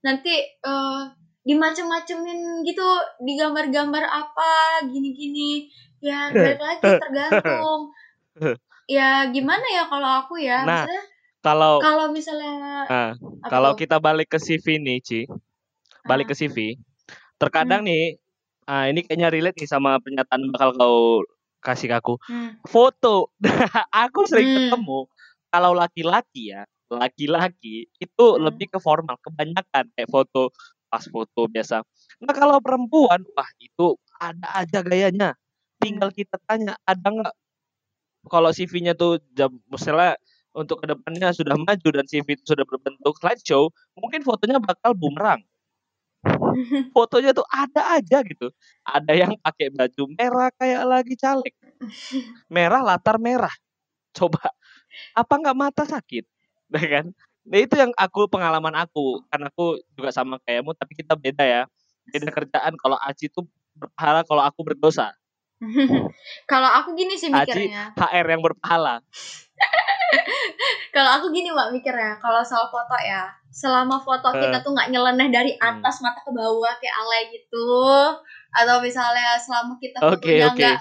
[0.00, 1.02] nanti eh
[1.40, 2.84] dimacem-macemin gitu
[3.20, 4.52] di gambar-gambar apa
[4.84, 5.64] gini-gini
[5.98, 7.88] ya balik lagi tergantung
[8.88, 11.04] ya gimana ya kalau aku ya Nah, misalnya
[11.40, 15.20] Kalau kalau misalnya nah, apa kalau kita balik ke CV nih, Ci.
[16.04, 16.30] Balik Ah.
[16.32, 16.56] ke CV.
[17.40, 18.20] Terkadang nih
[18.68, 20.98] ah, ini kayaknya relate nih sama pernyataan bakal kau
[21.64, 22.14] kasih ke aku.
[22.28, 22.60] Hmm.
[22.68, 23.32] Foto.
[24.04, 24.56] aku sering Hmm.
[24.68, 24.98] ketemu
[25.50, 28.44] kalau laki-laki ya, laki-laki itu Hmm.
[28.48, 30.52] lebih ke formal, kebanyakan kayak foto
[30.92, 31.80] pas foto biasa.
[32.20, 35.38] Nah, kalau perempuan, wah itu ada aja gayanya.
[35.80, 37.34] Tinggal kita tanya, ada nggak
[38.28, 40.20] kalau CV-nya tuh jam misalnya
[40.50, 45.42] untuk ke depannya sudah maju dan CV itu sudah berbentuk slideshow, mungkin fotonya bakal bumerang.
[46.94, 48.52] Fotonya tuh ada aja gitu.
[48.84, 51.54] Ada yang pakai baju merah kayak lagi caleg.
[52.52, 53.52] Merah latar merah.
[54.12, 54.52] Coba
[55.16, 56.24] apa nggak mata sakit?
[56.70, 57.10] Nah, kan?
[57.50, 59.26] Nah, itu yang aku pengalaman aku.
[59.26, 61.62] Kan aku juga sama kayakmu tapi kita beda ya.
[62.06, 63.42] Beda kerjaan kalau Aci itu
[63.74, 65.10] berpahala kalau aku berdosa.
[66.50, 69.02] kalau aku gini sih Aci mikirnya HR yang berpahala.
[70.94, 74.46] kalau aku gini mbak mikirnya kalau soal foto ya selama foto Eh.
[74.46, 75.82] kita tuh nggak nyeleneh dari Hmm.
[75.82, 77.70] atas mata ke bawah kayak alay gitu
[78.50, 80.56] atau misalnya selama kita fotonya oke.
[80.58, 80.78] nggak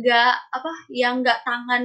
[0.00, 1.82] nggak apa yang nggak tangan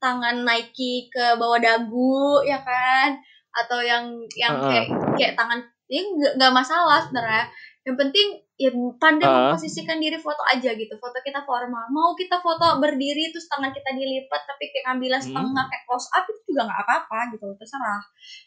[0.00, 3.16] tangan Nike ke bawah dagu ya kan
[3.54, 4.04] atau yang
[4.34, 4.68] yang Heeh.
[4.68, 7.44] kayak kayak tangan ini nggak nggak masalah sebenarnya
[7.84, 9.36] yang penting ya pandai Heeh.
[9.52, 10.94] memposisikan diri foto aja gitu.
[10.96, 11.84] Foto kita formal.
[11.92, 15.26] Mau kita foto berdiri terus tangan kita dilipat tapi kayak ngambilnya Hmm.
[15.28, 18.00] setengah kayak close up itu juga nggak apa-apa gitu terserah.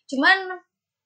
[0.10, 0.38] Cuman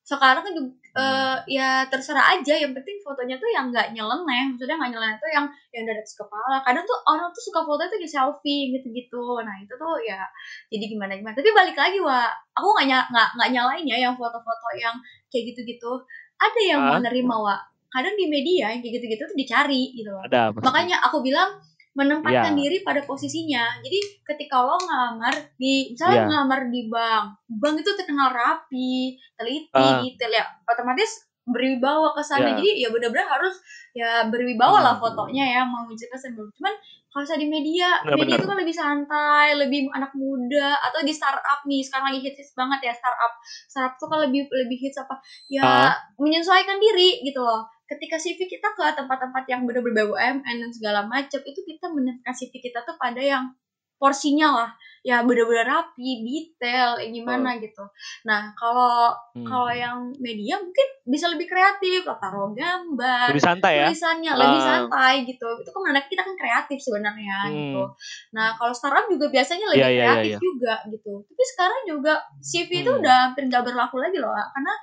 [0.02, 0.80] sekarang kan juga Hmm.
[0.92, 2.56] eh, ya terserah aja.
[2.56, 4.44] Yang penting fotonya tuh yang nggak nyeleneh.
[4.56, 6.56] Maksudnya nggak nyeleneh tuh yang yang dari atas kepala.
[6.64, 9.24] Kadang tuh orang tuh suka foto tuh di selfie gitu-gitu.
[9.44, 10.24] Nah itu tuh ya
[10.72, 14.68] jadi gimana gimana tapi balik lagi wa aku nggak nggak nggak nyalain ya yang foto-foto
[14.80, 14.96] yang
[15.28, 15.92] kayak gitu-gitu.
[16.40, 17.56] Ada yang menerima wa
[17.92, 21.60] kadang di media yang kayak gitu-gitu tuh dicari gitu loh Ada makanya aku bilang
[21.92, 22.60] menempatkan Iya.
[22.60, 26.26] diri pada posisinya jadi ketika lo ngelamar di misalnya Iya.
[26.26, 28.96] ngelamar di bank bank itu terkenal rapi
[29.36, 30.00] teliti Ah.
[30.00, 31.12] detail ya otomatis
[31.44, 32.56] berwibawa ke sana Ya.
[32.56, 33.60] jadi ya benar-benar harus
[33.92, 35.04] ya berwibawa lah Hmm.
[35.04, 36.72] fotonya ya mau menunjukkan sebelum cuman
[37.12, 38.40] kalau saya di media media benar.
[38.40, 42.54] itu kan lebih santai lebih anak muda atau di startup nih sekarang lagi hits hits
[42.56, 43.36] banget ya startup
[43.68, 45.92] startup tuh kan lebih lebih hits apa ya Ah.
[46.16, 51.40] menyesuaikan diri gitu loh ketika CV kita ke tempat-tempat yang bener-bener BUMN dan segala macam
[51.42, 53.52] itu kita menempatkan CV kita tuh pada yang
[53.98, 54.70] porsinya lah
[55.02, 57.86] ya bener-bener rapi detail kayak gimana gitu
[58.22, 59.46] nah kalau Hmm.
[59.46, 63.88] kalau yang media mungkin bisa lebih kreatif lah taruh gambar Lebih santai ya.
[63.88, 64.66] tulisannya lebih Ah.
[64.68, 67.54] santai gitu itu menandakan kita kan kreatif sebenarnya Hmm.
[67.54, 67.84] gitu
[68.32, 70.40] nah kalau startup juga biasanya lebih Iya, iya, iya, kreatif iya.
[70.42, 73.00] juga gitu tapi sekarang juga CV itu Hmm.
[73.02, 74.74] udah hampir nggak berlaku lagi loh karena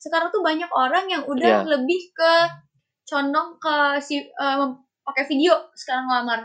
[0.00, 1.68] sekarang tuh banyak orang yang udah Iya.
[1.68, 2.32] lebih ke
[3.04, 4.66] condong ke si eh,
[5.02, 6.40] pakai video sekarang ngelamar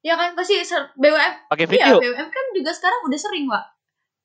[0.00, 0.56] ya kan pasti
[0.96, 2.00] BUM Pakai iya video.
[2.00, 3.64] BUM kan juga sekarang udah sering Wak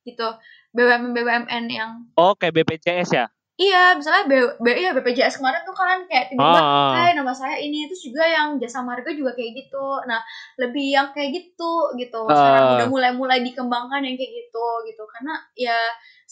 [0.04, 0.28] gitu
[0.72, 3.26] BUMN BUMN yang Oh, kayak BPJS ya.
[3.54, 6.98] Iya, misalnya B, B, iya, BPJS kemarin tuh kan kayak tiba-tiba, Ah.
[6.98, 10.02] hai nama saya ini, terus juga yang jasa marga juga kayak gitu.
[10.04, 10.18] Nah,
[10.58, 12.22] lebih yang kayak gitu gitu.
[12.26, 12.74] Sekarang Ah.
[12.76, 15.06] udah mulai-mulai dikembangkan yang kayak gitu gitu.
[15.06, 15.78] Karena ya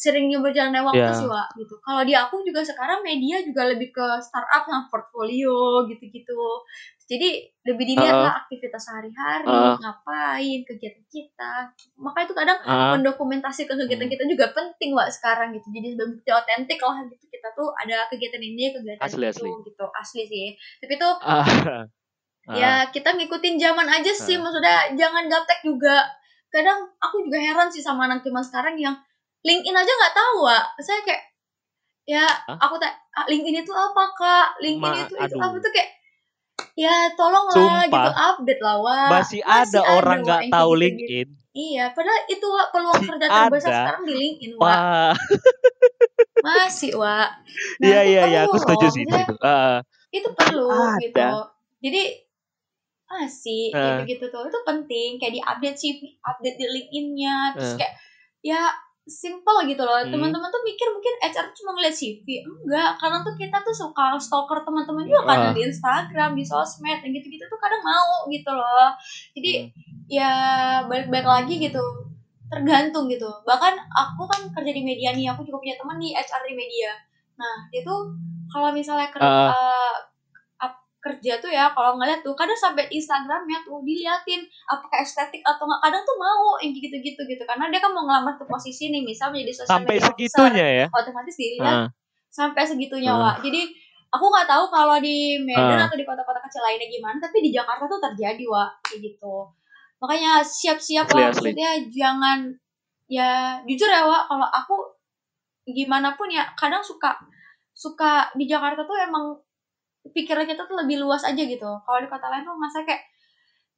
[0.01, 1.13] seringnya berjalannya waktu Ya.
[1.13, 1.77] sih, Wak, gitu.
[1.77, 6.41] Kalau di aku juga sekarang media juga lebih ke startup sama portfolio gitu-gitu.
[7.05, 7.29] Jadi
[7.61, 8.23] lebih dilihat Ah.
[8.23, 9.77] lah aktivitas sehari-hari, Ah.
[9.77, 11.53] ngapain, kegiatan kita.
[11.95, 12.97] Makanya itu kadang Ah.
[12.97, 14.13] mendokumentasi kegiatan Hmm.
[14.17, 18.07] kita juga penting Wak sekarang gitu jadi sebagai bukti otentik lah gitu kita tuh ada
[18.07, 19.49] kegiatan ini kegiatan Asli, itu asli.
[19.65, 20.47] gitu asli sih
[20.79, 21.13] tapi tuh.
[21.21, 21.45] Ah.
[22.57, 26.01] ya kita ngikutin zaman aja sih maksudnya jangan gaptek juga
[26.47, 28.95] kadang aku juga heran sih sama anak zaman sekarang yang
[29.41, 31.23] LinkedIn aja nggak tahu Wak saya kayak
[32.04, 32.58] ya Hah?
[32.60, 35.89] aku tak ah, LinkedIn itu apa kak LinkedIn Ma- itu itu apa tuh kayak
[36.73, 37.89] ya tolonglah Sumpah.
[37.89, 40.71] gitu update lah Wak Masih ada orang Wak, nggak tahu.
[40.73, 41.27] LinkedIn.
[41.51, 43.77] Iya, padahal itu Wak, peluang kerja terbesar ada.
[43.84, 44.62] sekarang di LinkedIn, Wak.
[44.63, 45.13] Wah,
[46.41, 47.30] Masih, Wak.
[47.77, 48.93] Nah, iya itu iya iya, aku setuju loh.
[48.93, 49.36] sih Maksudnya, situ.
[49.43, 49.77] Ah.
[50.10, 50.97] Itu perlu Ada.
[50.99, 51.27] gitu.
[51.82, 52.04] Jadi
[53.06, 53.80] masih Eh.
[53.99, 54.43] gitu-gitu tuh.
[54.47, 57.77] Itu penting kayak di update CV, update di LinkedIn-nya, terus Eh.
[57.77, 57.93] kayak
[58.41, 58.62] ya
[59.03, 59.97] simple gitu loh.
[59.97, 60.09] Hmm.
[60.09, 62.25] Teman-teman tuh mikir mungkin HR cuma ngeliat CV.
[62.43, 65.27] Enggak, karena tuh kita tuh suka stalker teman-teman juga Ah.
[65.27, 68.93] karena di Instagram, di sosmed, yang gitu-gitu tuh kadang mau gitu loh.
[69.33, 69.69] Jadi Hmm.
[70.07, 70.31] ya
[70.85, 71.79] balik-balik lagi gitu
[72.45, 76.43] tergantung gitu bahkan aku kan kerja di media nih aku juga punya teman di HR
[76.43, 76.91] di media
[77.39, 78.11] nah dia tuh
[78.45, 79.55] kalau misalnya ker- Ah.
[79.55, 79.95] eh,
[81.01, 85.81] kerja tuh ya kalau ngeliat tuh kadang sampai Instagramnya tuh diliatin apakah estetik atau nggak
[85.81, 89.33] kadang tuh mau yang gitu-gitu gitu karena dia kan mau ngelamar ke posisi nih misal
[89.33, 90.85] menjadi social Sampai media officer segitunya ya.
[90.93, 91.87] otomatis dilihat Ah.
[92.29, 93.19] sampai segitunya Ah.
[93.33, 93.35] Wak.
[93.41, 93.61] Jadi
[94.13, 95.41] aku nggak tahu kalau di.
[95.41, 99.35] Medan atau di kota-kota kecil lainnya gimana, tapi di Jakarta tuh terjadi Wak kayak gitu.
[99.99, 102.53] Makanya siap-siap lah maksudnya jangan
[103.09, 104.75] ya jujur ya Wak kalau aku
[105.65, 107.17] gimana pun ya kadang suka
[107.71, 109.35] suka di Jakarta tuh emang
[110.03, 111.69] pikiran kita tuh lebih luas aja gitu.
[111.77, 113.05] Kalau di kota lain tuh masa kayak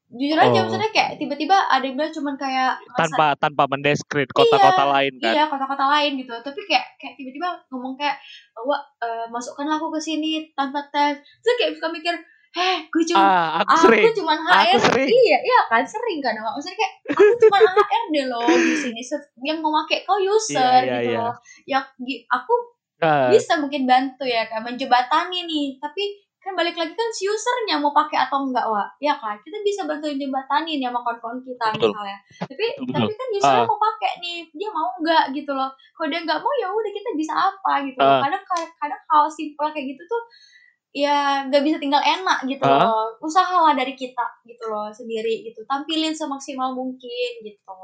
[0.09, 0.63] jujur aja Oh.
[0.63, 5.33] maksudnya kayak tiba-tiba ada yang bilang cuman kayak Tanpa tanpa mendeskrip kota-kota lain kan.
[5.33, 6.31] Iya kota-kota lain gitu.
[6.31, 8.15] Tapi kayak kayak tiba-tiba ngomong kayak,
[8.59, 11.17] wah eh, masukkanlah aku ke sini tanpa tes.
[11.41, 12.13] Terus kayak suka mikir,
[12.53, 14.05] heh gue cuma Ah, aku aku sering.
[14.13, 14.81] cuma Aku HR.
[14.85, 15.09] sering.
[15.09, 16.33] Iya iya kan sering kan.
[16.37, 19.01] Maksudnya kayak aku cuma HRD loh di sini
[19.41, 21.19] yang memakai kau user Iya, iya, gitu iya.
[21.19, 21.35] loh.
[21.65, 22.53] Yang gi- aku
[23.31, 25.67] bisa mungkin bantu ya kan menjembatani nih.
[25.77, 26.03] Tapi
[26.43, 29.87] kan balik lagi kan si usernya mau pakai atau enggak wa ya kan kita bisa
[29.87, 31.95] bantu jembatani nih sama kawan-kawan kita Betul.
[31.95, 32.17] misalnya.
[32.43, 33.69] Tapi Betul, tapi kan usernya Ah.
[33.71, 35.71] mau pakai nih dia mau enggak gitu loh.
[35.95, 38.19] Kalau dia enggak mau ya udah kita bisa apa gitu loh.
[38.27, 38.43] Kadang
[38.75, 40.23] kadang hal simpel kayak gitu tuh
[40.93, 42.85] ya nggak bisa tinggal enak gitu Ah.
[42.85, 43.17] loh.
[43.19, 45.65] Usahalah dari kita gitu loh sendiri gitu.
[45.65, 47.81] Tampilin semaksimal mungkin gitu.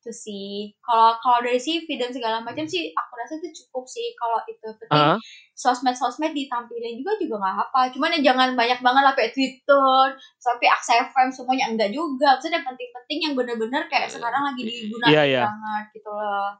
[0.00, 0.72] Itu sih.
[0.80, 4.16] Kalau kalau dari CV dan segala macam sih aku rasa itu cukup sih.
[4.16, 5.18] Kalau itu penting Ah.
[5.52, 7.80] sosmed sosmed ditampilin juga juga nggak apa.
[7.92, 10.00] Cuman ya jangan banyak banget lah kayak Twitter
[10.40, 12.34] sampai Aksefem semuanya enggak juga.
[12.34, 15.42] Maksudnya yang penting-penting yang bener-bener kayak sekarang lagi digunakan Iya, iya.
[15.44, 16.56] banget gitu loh.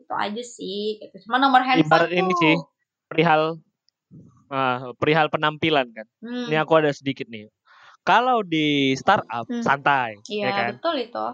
[0.00, 0.96] Itu aja sih.
[0.96, 2.56] Gitu cuma nomor handphone Ibarat ini sih.
[3.04, 3.60] perihal
[4.50, 6.06] ah, perihal penampilan kan.
[6.20, 7.48] hmm, Ini aku ada sedikit nih.
[8.02, 9.62] Kalau di startup Hmm.
[9.62, 10.72] santai, iya ya kan?
[10.76, 11.26] betul itu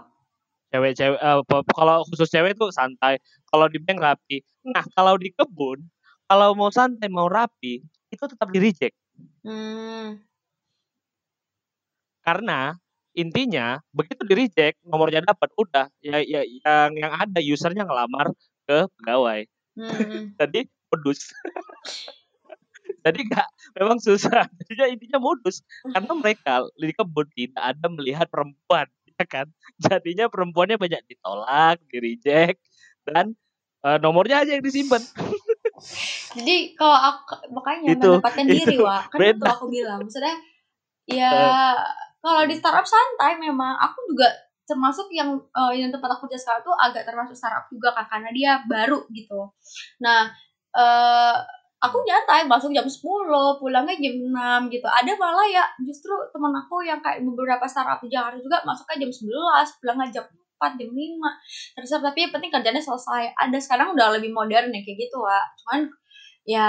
[0.66, 3.22] Cewek-cewek pe- kalau khusus cewek tuh santai.
[3.48, 4.42] Kalau di bank rapi.
[4.66, 5.78] Nah, kalau di kebun,
[6.26, 8.96] kalau mau santai, mau rapi, itu tetap di reject.
[9.46, 10.20] hmm,
[12.20, 12.74] Karena
[13.14, 18.34] intinya begitu di reject, nomornya dapat udah ya, ya yang yang ada usernya ngelamar
[18.66, 19.46] ke pegawai.
[19.78, 19.86] hmm.
[20.42, 21.30] Jadi modus.
[23.06, 24.50] Jadi nggak memang susah.
[24.66, 29.46] Jadinya intinya modus karena mereka di kebun tidak ada melihat perempuan, ya kan?
[29.78, 32.58] Jadinya perempuannya banyak ditolak, di reject
[33.06, 33.38] dan
[33.86, 34.98] eh, nomornya aja yang disimpan.
[36.36, 39.44] jadi kalau aku makanya Itu, menempatkan diri itu wa kan beda.
[39.44, 40.36] itu aku bilang maksudnya
[41.04, 41.28] ya
[42.24, 44.24] kalau di startup santai memang aku juga
[44.64, 48.32] termasuk yang eh, yang tempat aku kerja sekarang tuh agak termasuk startup juga kan karena
[48.32, 49.52] dia baru gitu
[50.00, 50.32] nah
[50.72, 51.36] eh
[51.76, 53.00] aku nyantai masuk jam 10
[53.60, 54.14] pulangnya jam
[54.68, 54.86] 6 gitu.
[54.88, 59.10] Ada malah ya justru teman aku yang kayak beberapa startup di Jakarta juga masuknya jam
[59.12, 60.24] 11 pulangnya jam
[60.56, 63.32] 4 jam 5 terus tapi yang penting kerjanya selesai.
[63.36, 65.44] Ada sekarang udah lebih modern ya kayak gitu Wak.
[65.62, 65.80] cuman
[66.46, 66.68] ya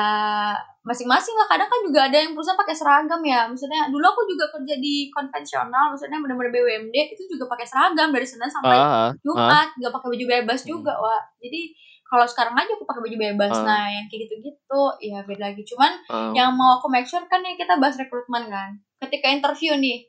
[0.84, 1.48] masing-masing lah.
[1.48, 3.46] Kadang kan juga ada yang perusahaan pakai seragam ya.
[3.48, 8.28] Maksudnya dulu aku juga kerja di konvensional maksudnya benar-benar BUMD itu juga pakai seragam dari
[8.28, 9.72] Senin sampai ah, Jumat.
[9.78, 10.70] Nggak pakai baju bebas Hmm.
[10.76, 11.62] juga wa jadi
[12.08, 13.64] kalau sekarang aja aku pakai baju bebas Ah.
[13.64, 17.40] nah yang kayak gitu-gitu ya beda lagi cuman ah, yang mau aku make sure kan
[17.40, 20.08] nih kita bahas rekrutmen kan ketika interview nih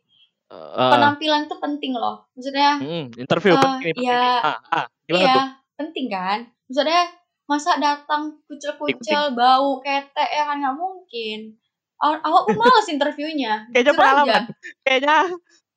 [0.49, 0.91] ah.
[0.91, 4.07] penampilan itu penting loh maksudnya Hmm, interview Eh, penting, penting.
[4.07, 4.27] ya.
[4.41, 5.47] Ah, ah, iya tuh?
[5.77, 7.03] penting kan maksudnya
[7.45, 11.57] masa datang kucel-kucel bau ketek ya kan nggak mungkin
[11.99, 13.99] Aw- awak pun males interviewnya Kayaknya aja.
[13.99, 14.43] pengalaman.
[14.81, 15.15] Kayaknya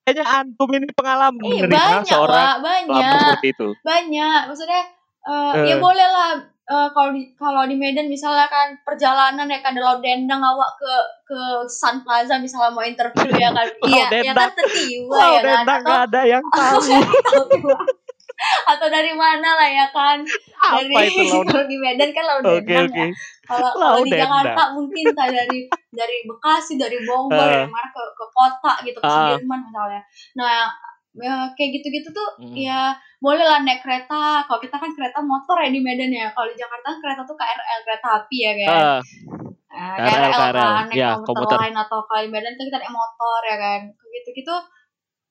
[0.02, 3.68] kayaknya antum ini pengalaman menerima banyak pelamar banyak seperti itu.
[3.82, 4.82] banyak maksudnya
[5.24, 5.54] Eh.
[5.66, 10.00] ya boleh lah eh, kalau di kalau di Medan misalnya kan perjalanan ya kan kalau
[10.00, 10.94] dendang awak ke
[11.26, 15.62] ke Sun Plaza misalnya mau interview ya kan iya ya kan tertiba Wow, ya kan
[15.62, 16.80] dendang atau ada yang tahu
[18.68, 21.46] atau dari mana lah ya kan dari apa laut.
[21.46, 22.98] kalau di Medan kan laut Oke dendang oke.
[22.98, 23.08] ya
[23.46, 24.12] kalau kalau di.
[24.12, 25.60] Jakarta mungkin tak dari
[25.92, 27.46] dari Bekasi dari Bogor Eh.
[27.54, 29.38] dari mana ke, ke kota gitu ke Ah.
[29.38, 30.02] Sudirman misalnya
[30.34, 30.74] nah
[31.14, 32.54] ya, kayak gitu-gitu tuh Hmm.
[32.54, 34.42] ya boleh lah naik kereta.
[34.42, 36.30] Kalau kita kan kereta motor ya di Medan ya.
[36.30, 39.00] Kalau di Jakarta kan kereta tuh KRL kereta api ya kan Ah,
[39.72, 41.58] Nah, KRL, KRL, kan naik Ya, komuter, komuter.
[41.58, 43.82] lain atau kalau di Medan kan kita naik motor ya kan.
[43.90, 44.56] Kayak gitu-gitu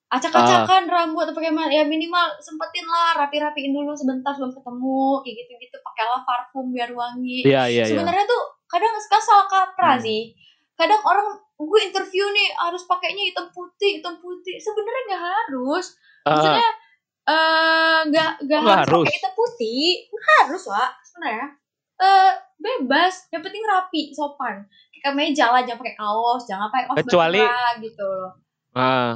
[0.09, 5.35] acak-acakan rambut atau pakai ma- ya minimal sempetin lah rapi-rapiin dulu sebentar sebelum ketemu kayak
[5.39, 5.75] gitu-gitu.
[5.79, 7.43] Pakailah parfum biar wangi.
[7.43, 7.85] Iya iya iya.
[7.87, 10.03] sebenarnya tuh kadang suka salah kaprah Hmm.
[10.03, 10.35] sih.
[10.73, 11.27] Kadang orang
[11.63, 15.85] gue interview nih harus pakainya hitam putih hitam putih sebenarnya nggak harus
[16.21, 16.69] Ah, maksudnya
[17.23, 19.05] eh, nggak Oh, nggak harus harus.
[19.05, 21.47] pakai hitam putih nggak harus wa sebenarnya
[21.97, 26.97] eh bebas yang penting rapi sopan kayak meja lah jangan pakai kaos jangan pakai kaos
[26.99, 28.31] Kecuali- berkerah gitu loh
[28.73, 29.11] ah.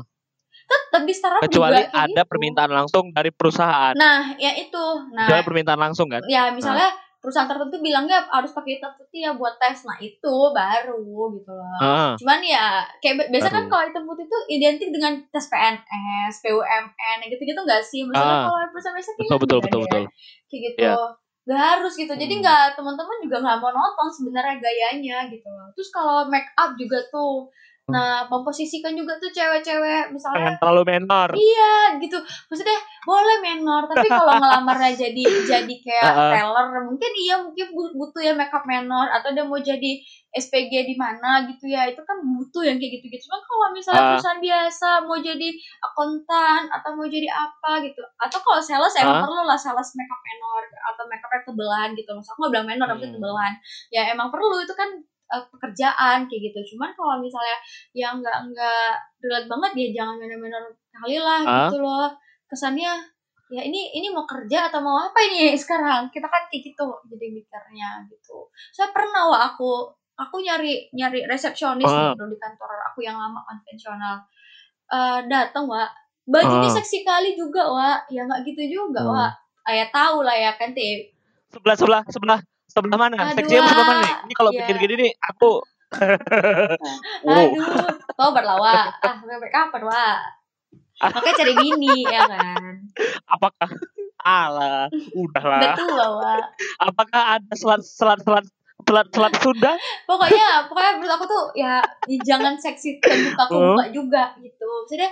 [0.66, 2.26] tetap di startup kecuali juga ada gitu.
[2.26, 3.94] permintaan langsung dari perusahaan.
[3.94, 6.26] nah ya itu nah Kecuali permintaan langsung kan?
[6.26, 6.90] ya misalnya
[7.26, 11.02] perusahaan tertentu bilangnya harus pakai hitam putih ya buat tes nah itu baru
[11.34, 15.18] gitu loh Ah, cuman ya kayak bi- biasa kan kalau hitam putih itu identik dengan
[15.28, 18.06] tes PNS, PUMN, gitu-gitu nggak sih?
[18.06, 18.46] Maksudnya Ah.
[18.46, 20.06] kalau perusahaan biasa kayak betul betul betul deh.
[20.06, 20.06] betul.
[20.46, 20.80] kayak gitu.
[20.80, 20.96] Iya.
[21.46, 22.10] Gak harus gitu.
[22.10, 22.42] Jadi Hmm.
[22.42, 25.70] nggak teman-teman juga nggak mau nonton sebenarnya gayanya gitu loh.
[25.74, 27.50] Terus kalau make up juga tuh.
[27.86, 31.30] Nah memposisikan juga tuh cewek-cewek misalnya Jangan terlalu menor.
[31.32, 32.18] Iya gitu,
[32.50, 36.34] maksudnya boleh menor, tapi kalau ngelamarnya jadi jadi kayak ah.
[36.34, 40.02] teller, mungkin iya mungkin bu- butuh ya makeup menor atau dia mau jadi
[40.34, 43.30] SPG di mana gitu ya, itu kan butuh yang kayak gitu-gitu.
[43.30, 44.10] Cuma kalau misalnya Ah.
[44.18, 45.50] perusahaan biasa mau jadi
[45.86, 49.24] akuntan atau mau jadi apa gitu, atau kalau sales emang Ah.
[49.24, 52.10] perlu lah sales makeup menor atau makeupnya tebelan gitu.
[52.12, 53.14] Maksud aku nggak bilang menor tapi Hmm.
[53.14, 53.54] tebelan,
[53.90, 54.90] ya emang perlu itu kan
[55.26, 56.76] eh, pekerjaan kayak gitu.
[56.76, 57.58] Cuman kalau misalnya
[57.92, 61.52] yang nggak nggak relate banget ya jangan menor-menor kali lah Ah.
[61.68, 62.08] gitu loh
[62.46, 62.94] kesannya
[63.46, 67.26] ya ini ini mau kerja atau mau apa ini sekarang kita kan kayak gitu jadi
[67.30, 69.86] mikirnya gitu saya pernah wah aku
[70.16, 72.14] aku nyari nyari resepsionis Ah.
[72.14, 74.18] gitu di kantor aku yang lama konvensional
[74.86, 75.84] Eh datang wa
[76.24, 76.76] bajunya Ah.
[76.78, 79.14] seksi kali juga wa ya nggak gitu juga Hmm.
[79.14, 79.26] wa
[79.62, 81.10] Ah, ya tahu lah ya kan teh
[81.50, 82.40] Sebelah sebelah sebelah
[82.76, 83.16] sebelah mana?
[83.16, 84.14] Aduh, Seksinya sebelah mana nih?
[84.28, 84.60] Ini kalau iya.
[84.60, 85.52] bikin gini nih aku
[85.96, 87.32] Oh.
[87.32, 87.88] aduh
[88.20, 90.20] tobat lah wa ah sampai kapan wa
[91.00, 92.74] makanya cari bini ya kan
[93.38, 93.70] apakah
[94.20, 96.34] ala udah udahlah tua wa
[96.84, 98.44] apakah ada selat selat selat
[98.84, 99.72] selat selat Sunda
[100.04, 101.80] pokoknya pokoknya menurut aku tuh ya,
[102.12, 105.10] ya jangan seksi terbuka kebuka juga gitu maksudnya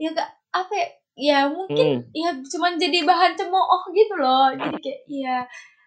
[0.00, 2.16] ya gak apa ya, ya mungkin Hmm.
[2.16, 5.36] ya cuman jadi bahan cemooh gitu loh jadi kayak ya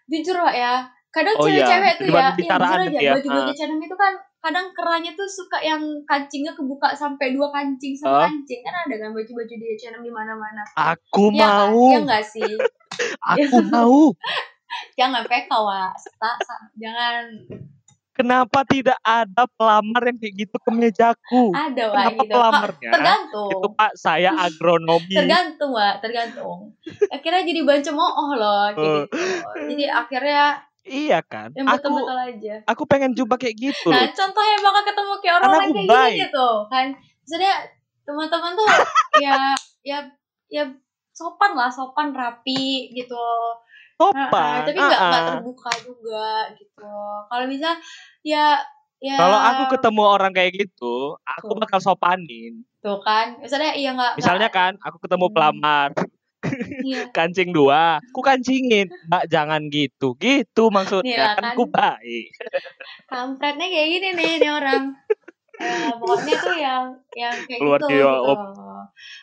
[0.06, 0.74] jujur lah ya
[1.16, 3.14] kadang Oh iya, cewek-cewek tuh jadi ya ya pembicaraan jujur aja gitu ya.
[3.16, 3.56] baju-baju Ah.
[3.56, 8.28] Chanel itu kan kadang kerahnya tuh suka yang kancingnya kebuka sampai dua kancing satu Ah.
[8.28, 8.60] kancing.
[8.62, 10.62] Kan ada kan baju-baju di H&M di mana-mana.
[10.76, 11.72] Aku Iya kan?
[11.72, 11.84] mau.
[11.88, 12.44] Ya enggak sih?
[13.32, 14.12] Aku mau.
[15.00, 15.88] Jangan PK wa
[16.76, 17.24] jangan.
[18.12, 21.52] Kenapa tidak ada pelamar yang kayak gitu ke mejaku?
[21.52, 22.32] Ada wa kenapa gitu.
[22.32, 22.90] Pelamarnya?
[22.92, 23.50] tergantung.
[23.52, 23.92] Itu pak.
[23.94, 25.12] Saya agronomi.
[25.12, 26.60] Tergantung wa tergantung.
[27.08, 29.04] Akhirnya jadi bahan cemooh loh kayak Eh.
[29.06, 29.20] gitu.
[29.70, 30.44] Jadi akhirnya
[30.86, 35.14] iya kan yang aku betul-betul aja aku pengen jumpa kayak gitu nah contohnya bakal ketemu
[35.20, 36.06] kayak orang aku kayak baik.
[36.08, 37.54] gini gitu kan maksudnya
[38.06, 38.68] teman-teman tuh
[39.26, 39.34] ya
[39.82, 39.98] ya
[40.48, 40.64] ya
[41.10, 43.18] sopan lah sopan rapi gitu
[43.96, 44.62] sopan.
[44.62, 46.92] tapi nggak nggak terbuka juga gitu.
[47.32, 47.80] Kalau bisa
[48.22, 48.60] ya
[49.00, 49.16] ya.
[49.16, 51.60] Kalau aku ketemu orang kayak gitu, aku Tuh.
[51.60, 52.68] bakal sopanin.
[52.84, 55.36] tuh kan, misalnya iya nggak Misalnya nggak- kan, aku ketemu Hmm.
[56.82, 57.02] Iya.
[57.18, 61.56] kancing dua, ku kancingin, mbak jangan gitu, gitu maksudnya Iya kan kan?
[61.56, 62.28] ku baik.
[63.12, 64.84] kampretnya kayak gini nih ini orang
[65.56, 66.84] ya, pokoknya tuh yang
[67.14, 68.34] yang kayak Keluar gitu dia, gitu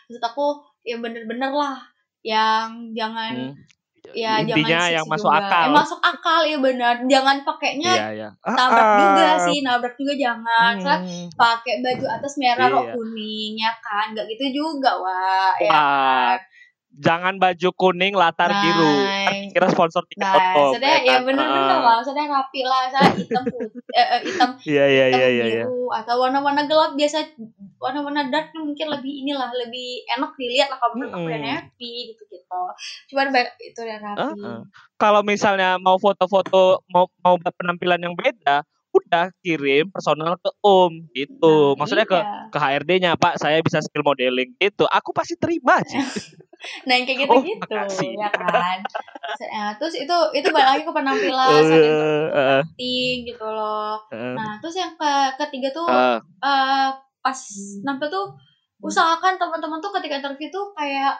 [0.08, 0.44] maksud aku
[0.82, 1.76] ya bener-bener lah
[2.22, 3.54] yang jangan Hmm.
[4.12, 5.40] ya Intinya jangan yang masuk juga.
[5.40, 5.62] akal.
[5.62, 8.28] Eh, masuk akal ya benar jangan pakainya Iya, iya.
[8.44, 9.36] nabrak Ah, juga ah.
[9.40, 11.28] sih nabrak juga jangan Soalnya Hmm.
[11.32, 12.92] pakai baju atas merah rok Iya.
[12.92, 15.78] kuning ya kan nggak gitu juga wah ya Wah,
[16.34, 16.38] kan
[16.93, 18.84] jangan baju kuning latar biru.
[18.84, 20.61] Nah, Kan kira sponsor tiket nah outcome.
[20.72, 21.20] maksudnya ya kan?
[21.24, 21.80] bener-bener Ah.
[21.80, 25.45] lah maksudnya rapi lah saya hitam putih eh, eh, hitam Iya, iya, hitam iya, iya.
[25.45, 25.64] iya.
[25.64, 27.16] biru atau warna-warna gelap biasa
[27.76, 31.45] warna-warna dark mungkin lebih inilah lebih enak dilihat lah kalau menurut aku Mm-mm.
[31.45, 32.62] happy gitu gitu
[33.09, 33.26] cuman
[33.59, 34.59] itu yang rapi Heeh.
[34.97, 38.62] Kalau misalnya mau foto-foto, mau mau buat penampilan yang beda,
[38.93, 41.74] udah kirim personal ke Om gitu.
[41.74, 42.47] Nah, Maksudnya ke iya.
[42.47, 44.86] ke HRD-nya, Pak, saya bisa skill modeling gitu.
[44.86, 45.99] Aku pasti terima sih.
[46.86, 48.10] nah yang kayak gitu Oh, gitu makasih.
[48.14, 48.78] ya kan?
[49.42, 51.62] Nah, terus itu itu balik lagi ke penampilan
[52.30, 53.96] eh, penting gitu loh.
[54.08, 56.88] Eh, nah terus yang ke ketiga tuh eh, eh,
[57.20, 57.38] pas
[57.82, 58.26] nampil tuh
[58.80, 61.14] usahakan teman-teman tuh ketika interview tuh kayak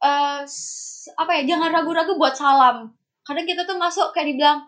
[0.00, 2.92] eh s- apa ya jangan ragu-ragu buat salam.
[3.22, 4.60] Kadang kita tuh masuk kayak dibilang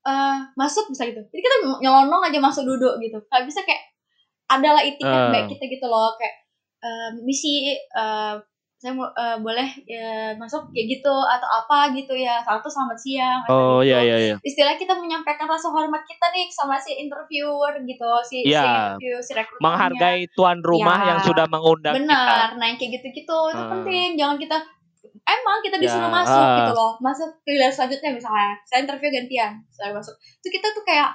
[0.00, 1.20] eh masuk bisa gitu.
[1.20, 3.20] Jadi kita nyelonong aja masuk duduk gitu.
[3.28, 3.82] Kalau bisa kayak
[4.50, 5.30] adalah etiket Eh.
[5.30, 6.16] baik kita gitu loh.
[6.16, 6.34] Kayak
[6.80, 8.34] eh, misi eh,
[8.80, 13.40] saya mau eh, boleh ya, masuk kayak gitu atau apa gitu ya satu selamat siang
[13.46, 13.92] Oh, gitu.
[13.92, 14.34] iya, iya, iya.
[14.40, 18.96] istilah kita menyampaikan rasa hormat kita nih sama si interviewer gitu si, si Iya.
[18.96, 19.36] interview si.
[19.60, 22.00] Menghargai tuan rumah Ya, yang sudah mengundang kita.
[22.00, 23.68] benar nah yang kayak gitu-gitu itu Ah.
[23.70, 24.56] penting jangan kita
[25.22, 26.56] emang kita disuruh Ya, masuk ah.
[26.58, 30.80] gitu loh masuk ke wilayah selanjutnya misalnya saya interview gantian saya masuk itu kita tuh
[30.82, 31.12] kayak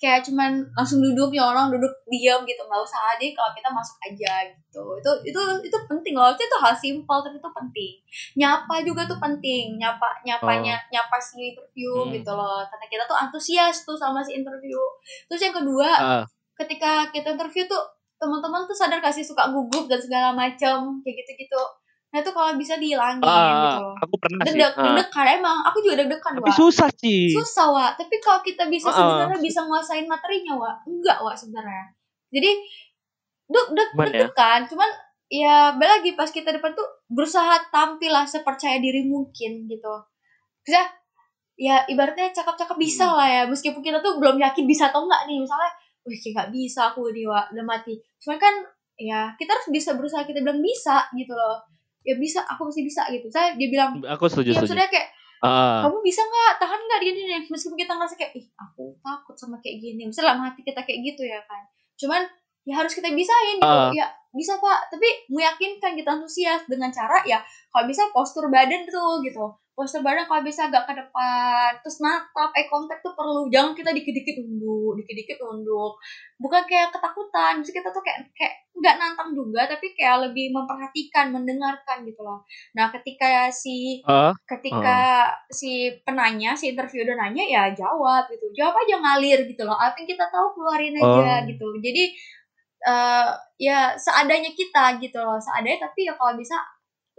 [0.00, 3.96] kayak cuman langsung duduk ya orang duduk diam gitu nggak usah aja kalau kita masuk
[4.00, 4.82] aja gitu.
[4.96, 6.32] Itu itu itu penting loh.
[6.32, 7.94] Itu, itu hal simpel tapi itu penting.
[8.40, 9.76] Nyapa juga tuh penting.
[9.76, 12.08] Nyapa nyapanya nyapa si interview Oh.
[12.08, 12.16] Hmm.
[12.16, 12.64] gitu loh.
[12.64, 14.80] Karena kita tuh antusias tuh sama si interview.
[15.28, 16.24] Terus yang kedua Ah,
[16.56, 17.84] ketika kita interview tuh
[18.16, 21.60] teman-teman tuh sadar kasih suka gugup dan segala macam kayak gitu-gitu
[22.10, 23.94] nah itu kalau bisa dihilangin ah, gitu loh.
[23.96, 24.46] aku pernah sih.
[24.52, 24.82] deg-deg Ah.
[24.84, 27.30] deg-degan emang aku juga deg-degan Tapi wa susah sih.
[27.30, 28.94] susah wa tapi kalau kita bisa Ah.
[28.94, 31.84] sebenarnya bisa nguasain materinya wa enggak wa sebenarnya.
[32.28, 32.50] Jadi
[33.46, 34.10] deg deg Gimana ya?
[34.20, 34.60] deg-degan.
[34.66, 34.90] Cuman
[35.28, 39.94] ya balik lagi pas kita depan tuh berusaha tampil lah sepercaya diri mungkin gitu.
[40.62, 40.82] Bisa
[41.54, 43.16] ya ibaratnya cakap-cakap bisa Hmm.
[43.16, 43.42] lah ya.
[43.46, 45.38] Meskipun kita tuh belum yakin bisa atau enggak nih.
[45.38, 45.70] Misalnya
[46.02, 47.94] wih kayak nggak bisa aku nih wa udah mati.
[48.18, 48.54] Cuman kan
[48.96, 50.22] ya kita harus bisa berusaha.
[50.22, 51.62] Kita bilang bisa gitu loh
[52.04, 53.28] ya bisa aku pasti bisa gitu.
[53.28, 54.74] Saya dia bilang Aku setuju, ya setuju.
[54.76, 55.08] maksudnya kayak
[55.40, 59.32] Ah, kamu bisa nggak tahan nggak gini nih meskipun kita ngerasa kayak ih aku takut
[59.40, 60.04] sama kayak gini.
[60.04, 61.64] Misalnya dalam hati kita kayak gitu ya kan.
[61.96, 62.28] Cuman
[62.68, 63.64] ya harus kita bisain gitu.
[63.64, 63.88] Ah.
[63.88, 64.04] ya
[64.36, 64.92] bisa pak.
[64.92, 67.40] Tapi meyakinkan kita antusias dengan cara ya
[67.72, 69.48] kalau bisa postur badan tuh gitu
[69.80, 71.72] postur badan kalau bisa agak ke depan.
[71.80, 73.48] Terus natap eye contact tuh perlu.
[73.48, 75.96] Jangan kita dikit-dikit nunduk dikit-dikit nunduk
[76.36, 77.64] bukan kayak ketakutan.
[77.64, 82.44] Maksudnya kita tuh kayak kayak nggak nantang juga tapi kayak lebih memperhatikan mendengarkan gitu loh.
[82.76, 88.52] Nah ketika si ah, ketika si penanya si interview udah nanya ya jawab gitu.
[88.52, 89.80] Jawab aja ngalir gitu loh.
[89.80, 91.48] Apa yang kita tahu keluarin aja Oh.
[91.48, 91.68] gitu.
[91.80, 92.04] Jadi
[92.80, 95.40] eh ya seadanya kita gitu loh.
[95.40, 96.60] Seadanya tapi ya kalau bisa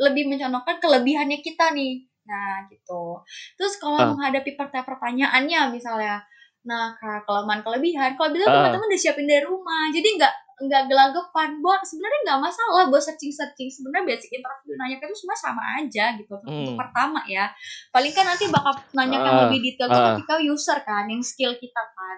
[0.01, 3.20] lebih mencontohkan kelebihannya kita nih nah gitu
[3.56, 4.10] terus kalau Ah.
[4.10, 6.16] menghadapi pertanyaan pertanyaannya misalnya
[6.62, 8.54] nah ke- kelemahan kelebihan kalau bisa Ah.
[8.70, 13.34] teman-teman udah siapin dari rumah jadi nggak nggak gelagapan buat sebenarnya nggak masalah buat searching
[13.34, 16.78] searching sebenarnya basic interview nanya itu semua sama aja gitu untuk Hmm.
[16.78, 17.50] pertama ya
[17.90, 20.14] paling kan nanti bakal nanyakan Ah, lebih detail ah.
[20.14, 22.18] ketika user kan yang skill kita kan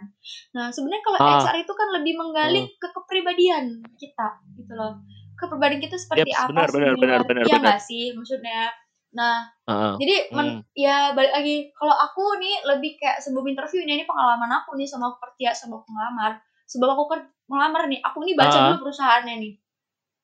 [0.51, 1.39] nah sebenarnya kalau Ah.
[1.39, 3.63] XR itu kan lebih menggali ke kepribadian
[3.95, 4.99] kita gitu loh
[5.33, 7.79] kepribadian kita seperti Yaps, apa benar, benar, benar, benar, iya benar.
[7.79, 8.67] sih maksudnya
[9.13, 9.93] nah ah, ah.
[10.01, 10.61] jadi men- Hmm.
[10.73, 14.89] ya balik lagi kalau aku nih lebih kayak sebelum interview ini, ini pengalaman aku nih
[14.89, 18.63] sama kerja sama pengelamar sebelum aku ker- melamar nih aku nih baca Ah.
[18.73, 19.53] dulu perusahaannya nih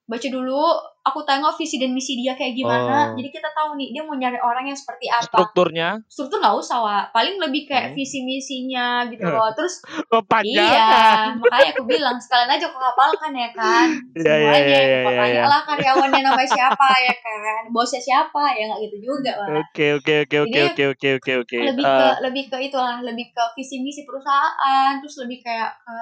[0.09, 0.57] baca dulu
[0.99, 3.13] aku tengok visi dan misi dia kayak gimana.
[3.13, 3.15] Oh.
[3.15, 5.29] jadi kita tahu nih dia mau nyari orang yang seperti apa.
[5.29, 6.01] Strukturnya?
[6.09, 7.95] Struktur nggak usah wa paling lebih kayak Hmm.
[7.95, 9.53] visi misinya gitu loh.
[9.53, 10.49] Terus kepanjangan.
[10.49, 13.87] iya makanya aku bilang sekalian aja aku hafalkan ya kan?
[14.17, 14.65] Iya, iya, semuanya.
[14.65, 15.43] iya, iya, Kau iya, tanya iya.
[15.45, 17.61] lah karyawannya namanya siapa ya kan?
[17.69, 19.31] Bosnya siapa ya nggak gitu juga
[19.61, 21.57] Oke, oke, oke, oke, oke, oke, oke, oke.
[21.69, 25.97] lebih ke Ah, lebih ke itulah lebih ke visi misi perusahaan terus lebih kayak ke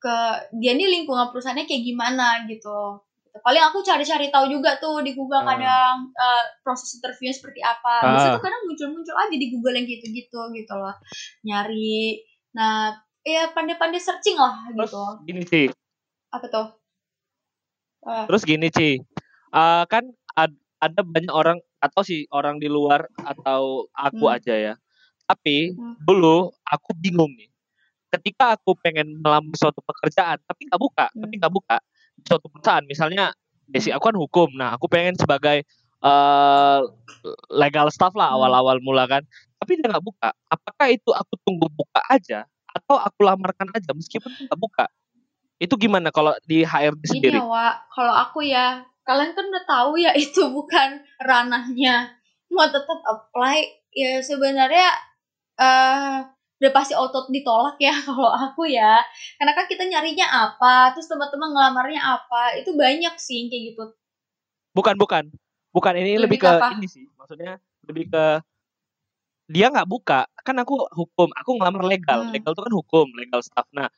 [0.00, 0.16] ke
[0.56, 2.96] dia nih lingkungan perusahaannya kayak gimana gitu
[3.30, 3.38] gitu.
[3.40, 5.54] paling aku cari-cari tahu juga tuh di Google Ah.
[5.54, 8.34] kadang eh, proses interviewnya seperti apa bisa Ah.
[8.34, 10.94] tuh kadang muncul-muncul aja di Google yang gitu-gitu gitu loh
[11.42, 12.90] nyari nah
[13.22, 15.66] ya pandai-pandai searching lah Terus gitu gini sih,
[16.28, 16.66] apa tuh
[18.00, 18.96] Eh, terus gini sih,
[19.50, 20.00] Eh, kan
[20.32, 24.36] ad- ada banyak orang atau si orang di luar atau aku Hmm.
[24.38, 24.74] aja ya.
[25.26, 26.00] Tapi Hmm.
[26.00, 27.50] dulu aku bingung nih.
[28.08, 31.40] Ketika aku pengen melamar suatu pekerjaan, tapi nggak buka, tapi Hmm.
[31.42, 31.76] nggak buka
[32.26, 32.84] suatu perusahaan.
[32.86, 33.32] Misalnya,
[33.68, 34.48] basic aku kan hukum.
[34.56, 35.62] Nah, aku pengen sebagai
[36.00, 36.80] eh,
[37.52, 38.40] legal staff lah Hmm.
[38.40, 39.22] awal-awal mula kan.
[39.60, 40.32] Tapi dia nggak buka.
[40.48, 44.86] Apakah itu aku tunggu buka aja atau aku lamarkan aja meskipun nggak buka?
[45.60, 47.38] Itu gimana kalau di HRD Gini sendiri?
[47.38, 47.74] ya, Wak.
[47.92, 52.16] Kalau aku ya, kalian kan udah tahu ya itu bukan ranahnya.
[52.48, 53.62] Mau tetap apply,
[53.92, 54.88] ya sebenarnya
[55.60, 56.18] eh
[56.60, 59.00] udah pasti auto ditolak ya kalau aku ya.
[59.40, 63.84] Karena kan kita nyarinya apa, terus teman-teman ngelamarnya apa, itu banyak sih kayak gitu.
[64.76, 65.32] Bukan, bukan.
[65.72, 66.68] Bukan ini lebih, Lebih ke ke apa?
[66.76, 67.04] ini sih.
[67.16, 67.56] Maksudnya
[67.88, 68.24] lebih ke
[69.50, 70.28] dia nggak buka.
[70.44, 72.28] Kan aku hukum, aku ngelamar legal.
[72.28, 72.30] Hmm.
[72.30, 73.66] Legal itu kan hukum, legal staff.
[73.74, 73.88] Nah,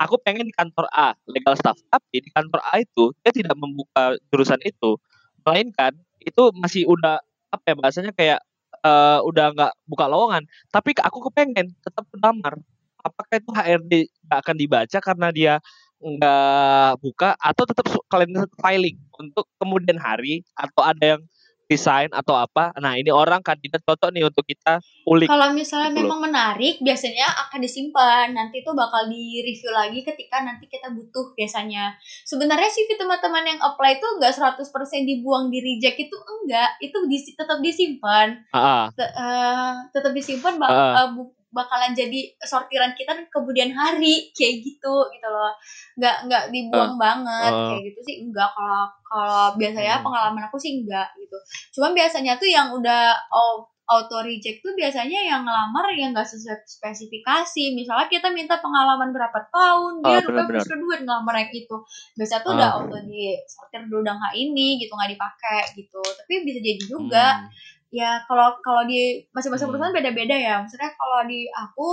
[0.00, 1.78] aku pengen di kantor A, legal staff.
[1.92, 4.98] Tapi di kantor A itu dia tidak membuka jurusan itu.
[5.46, 7.22] Melainkan itu masih udah
[7.54, 8.40] apa ya bahasanya kayak
[8.86, 10.42] eh, udah nggak buka lowongan.
[10.70, 12.54] Tapi aku kepengen tetap melamar.
[13.02, 13.92] Apakah itu HRD
[14.26, 15.54] nggak akan dibaca karena dia
[15.96, 21.22] nggak buka atau tetap kalian tetap filing untuk kemudian hari atau ada yang
[21.66, 26.02] desain atau apa nah ini orang kandidat cocok nih untuk kita ulik Kalau misalnya Gitu
[26.02, 26.06] loh.
[26.10, 28.34] memang menarik, biasanya akan disimpan.
[28.34, 31.94] Nanti itu bakal di-review lagi ketika nanti kita butuh biasanya.
[32.26, 36.74] Sebenarnya sih teman-teman yang apply itu enggak 100% dibuang di reject itu enggak.
[36.82, 38.34] Itu di, tetap disimpan.
[38.50, 38.90] ah.
[38.92, 41.06] Te- eh, tetap disimpan Ah.
[41.06, 45.56] eh, bu- bakalan jadi sortiran kita kemudian hari kayak gitu gitu loh.
[45.96, 47.72] Enggak enggak dibuang banget Ah.
[47.72, 50.04] kayak gitu sih enggak kalau kalau biasanya Hmm.
[50.04, 51.36] pengalaman aku sih enggak gitu.
[51.72, 56.58] Cuman biasanya tuh yang udah au- auto reject tuh biasanya yang ngelamar yang enggak sesuai
[56.60, 57.70] spesifikasi.
[57.72, 60.58] Misalnya kita minta pengalaman berapa tahun, Ah, dia rupanya benar-benar.
[60.58, 61.76] plus kedua ngelamar yang itu.
[62.14, 62.76] Biasanya tuh udah Ah.
[62.76, 66.02] auto di sortir dulu udah nggak ini gitu nggak dipakai gitu.
[66.02, 67.46] Tapi bisa jadi juga Hmm.
[67.94, 69.72] Ya kalau kalau di masing-masing Hmm.
[69.74, 70.54] perusahaan beda-beda ya.
[70.62, 71.88] Maksudnya kalau di aku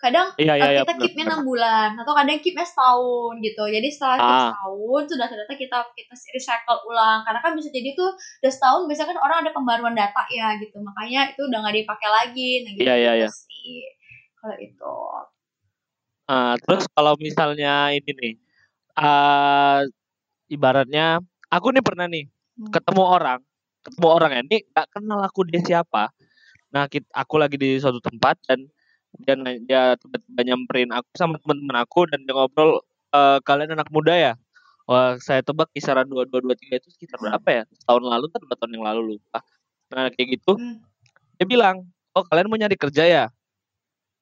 [0.00, 3.62] kadang iya iya iya kita benar, keepnya enam bulan atau kadang keepnya setahun gitu.
[3.68, 4.48] Jadi setelah Ah.
[4.48, 8.08] setahun sudah ternyata kita kita recycle ulang karena kan bisa jadi tuh
[8.40, 10.80] udah setahun biasanya kan orang ada pembaruan data ya gitu.
[10.80, 12.50] Makanya itu udah nggak dipakai lagi.
[12.64, 13.28] Nah gitu, Iya, iya, iya.
[13.28, 13.84] sih.
[14.40, 14.94] Kalau itu.
[16.30, 18.34] Ah, terus kalau misalnya ini nih
[18.98, 19.82] ah
[20.48, 21.20] ibaratnya
[21.50, 22.26] aku nih pernah nih
[22.56, 22.70] Hmm.
[22.72, 23.40] ketemu orang
[23.84, 26.12] ketemu orang ini nggak kenal aku dia siapa.
[26.74, 28.66] Nah kita, aku lagi di suatu tempat dan
[29.24, 29.34] dia
[29.66, 32.80] dia tiba-tiba nyamperin aku sama teman-teman aku dan dia ngobrol
[33.14, 34.32] "Eh, kalian anak muda ya?
[34.90, 37.62] Wah saya tebak kisaran dua dua dua tiga itu sekitar berapa ya?
[37.88, 39.40] Tahun lalu atau dua tahun yang lalu lupa.
[39.94, 40.78] Nah kayak gitu Hmm.
[41.40, 43.24] dia bilang oh kalian mau nyari kerja ya?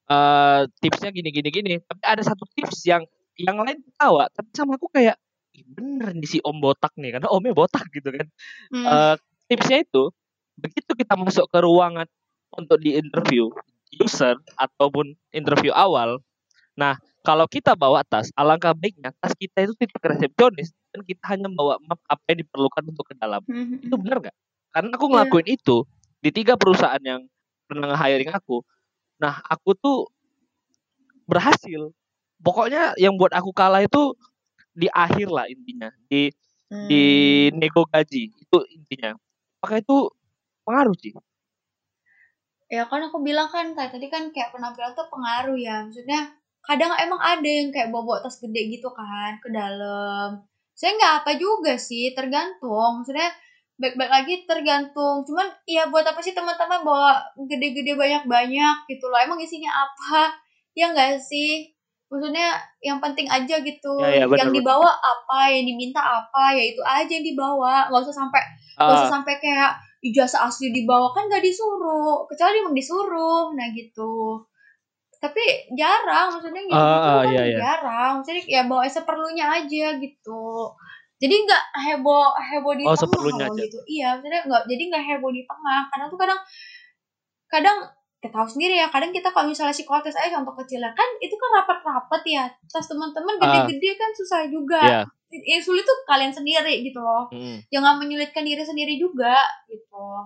[0.08, 1.74] Eh tipsnya gini gini gini.
[1.84, 3.04] Tapi ada satu tips yang
[3.38, 5.14] yang lain ketawa tapi sama aku kayak
[5.54, 8.26] "Ih, bener nih si om botak nih karena omnya botak gitu kan.
[8.72, 8.86] Hmm.
[8.88, 9.16] Eh,
[9.48, 10.12] tipsnya itu
[10.58, 12.06] begitu kita masuk ke ruangan
[12.54, 13.48] untuk di interview
[13.96, 16.20] user ataupun interview awal
[16.76, 16.94] nah
[17.26, 21.76] kalau kita bawa tas alangkah baiknya tas kita itu tidak resepsionis dan kita hanya bawa
[21.84, 23.80] map apa yang diperlukan untuk ke dalam Hmm.
[23.82, 24.36] itu benar nggak
[24.72, 25.12] karena aku Iya.
[25.16, 25.76] ngelakuin itu
[26.22, 27.24] di tiga perusahaan yang
[27.66, 28.62] pernah nge-hiring aku
[29.18, 29.98] nah aku tuh
[31.28, 31.92] berhasil
[32.40, 34.14] pokoknya yang buat aku kalah itu
[34.72, 36.30] di akhir lah intinya di
[36.88, 37.02] di
[37.48, 37.56] Hmm.
[37.64, 39.16] nego gaji itu intinya
[39.58, 39.96] apakah itu
[40.66, 41.12] pengaruh sih.
[42.68, 45.84] Ya kan aku bilang kan kayak tadi kan kayak penampilan tuh pengaruh ya.
[45.88, 46.20] Maksudnya
[46.60, 50.44] kadang emang ada yang kayak bawa tas gede gitu kan ke dalam.
[50.76, 53.02] Saya nggak apa juga sih tergantung.
[53.02, 53.32] Maksudnya
[53.80, 55.24] baik-baik lagi tergantung.
[55.24, 59.18] Cuman ya buat apa sih teman-teman bawa gede-gede banyak-banyak gitu loh?
[59.18, 60.36] Emang isinya apa?
[60.76, 61.77] Ya enggak sih
[62.08, 63.94] maksudnya yang penting aja gitu.
[64.00, 67.88] Ya, ya, benar, yang dibawa apa yang diminta apa ya itu aja yang dibawa.
[67.92, 68.42] Nggak usah sampai
[68.78, 69.70] Gak usah Ah, sampai kayak
[70.06, 71.10] ijazah asli dibawa.
[71.10, 72.22] Kan gak disuruh.
[72.30, 73.50] Kecuali emang disuruh.
[73.58, 74.38] Nah gitu.
[75.18, 76.30] Tapi jarang.
[76.38, 77.58] Maksudnya gitu, ah, kan iya, iya.
[77.58, 78.22] jarang.
[78.22, 80.70] Maksudnya ya bawa seperlunya aja gitu.
[81.18, 83.58] Jadi nggak heboh heboh di Oh, tengah aja.
[83.58, 83.78] gitu.
[83.90, 85.80] Iya maksudnya nggak jadi nggak heboh di tengah.
[85.90, 86.40] Karena tuh kadang
[87.50, 87.78] kadang
[88.18, 91.50] kita tahu sendiri ya kadang kita kalau misalnya psikotes aja contoh kecilnya kan itu kan
[91.62, 93.62] rapat-rapat ya tas teman-teman Ah.
[93.62, 95.02] gede-gede kan susah juga Iya.
[95.28, 97.70] yang sulit tuh kalian sendiri gitu loh mm.
[97.70, 99.38] jangan menyulitkan diri sendiri juga
[99.70, 100.24] gitu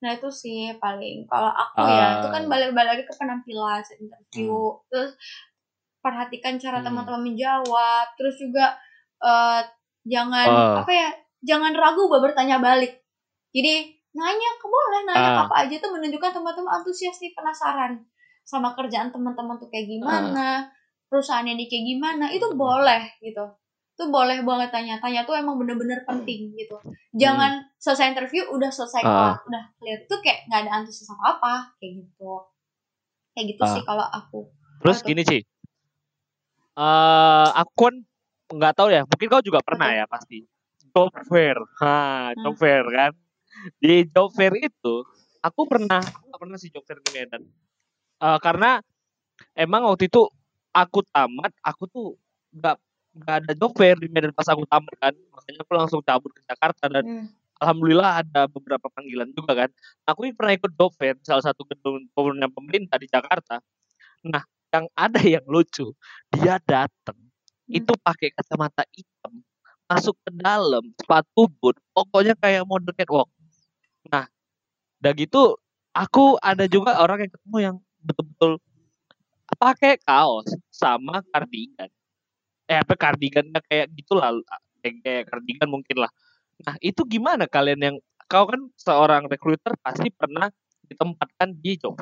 [0.00, 2.48] nah itu sih paling kalau aku ya itu kan Ah.
[2.48, 5.12] balik-balik ke penampilan interview terus
[6.00, 6.86] perhatikan cara Hmm.
[6.88, 8.78] teman-teman menjawab terus juga
[9.18, 9.60] eh,
[10.04, 10.76] jangan Ah.
[10.80, 11.08] apa ya
[11.42, 13.00] jangan ragu buat bertanya balik
[13.50, 15.40] jadi nanya ke boleh nanya Ah.
[15.44, 18.00] apa aja tuh menunjukkan teman-teman antusias nih penasaran
[18.42, 20.72] sama kerjaan teman-teman tuh kayak gimana
[21.06, 23.44] perusahaannya nih kayak gimana itu boleh gitu
[23.92, 26.76] tuh boleh banget tanya-tanya tuh emang bener-bener penting gitu
[27.14, 29.08] jangan selesai interview udah selesai Hmm.
[29.08, 29.16] Ah.
[29.34, 32.32] kelar udah clear tuh kayak nggak ada antusias apa apa kayak gitu
[33.32, 33.70] kayak gitu Ah.
[33.70, 34.40] sih kalau aku
[34.76, 35.40] Terus gini sih,
[36.76, 37.94] eh aku kan
[38.46, 40.44] nggak tahu ya, mungkin kau juga pernah ya pasti.
[40.92, 43.12] Job fair, ha, job fair kan.
[43.80, 44.94] Di job fair itu,
[45.40, 47.42] aku pernah, aku pernah sih job fair di Medan.
[48.22, 48.80] Eh, karena
[49.56, 50.28] emang waktu itu
[50.72, 52.06] aku tamat, aku tuh
[52.56, 52.76] nggak
[53.16, 56.42] nggak ada job fair di Medan pas aku tamat kan, makanya aku langsung cabut ke
[56.44, 57.26] Jakarta dan Hmm.
[57.62, 59.70] alhamdulillah ada beberapa panggilan juga kan.
[60.08, 63.60] Aku ini pernah ikut job fair salah satu gedung pemerintahan pemerintah di Jakarta.
[64.26, 65.92] Nah, yang ada yang lucu,
[66.32, 67.16] dia datang
[67.70, 69.42] itu pakai kacamata hitam,
[69.90, 73.30] masuk ke dalam sepatu boot, pokoknya kayak model catwalk.
[74.12, 74.26] Nah,
[75.02, 75.42] udah gitu
[75.96, 78.52] aku ada juga orang yang ketemu yang betul-betul
[79.58, 81.90] pakai kaos sama kardigan.
[82.70, 84.32] Eh, apa kardigan kayak gitulah,
[84.82, 86.12] kayak, kayak kardigan mungkin lah.
[86.66, 87.96] Nah, itu gimana kalian yang
[88.30, 90.50] kau kan seorang recruiter pasti pernah
[90.88, 91.96] ditempatkan di job.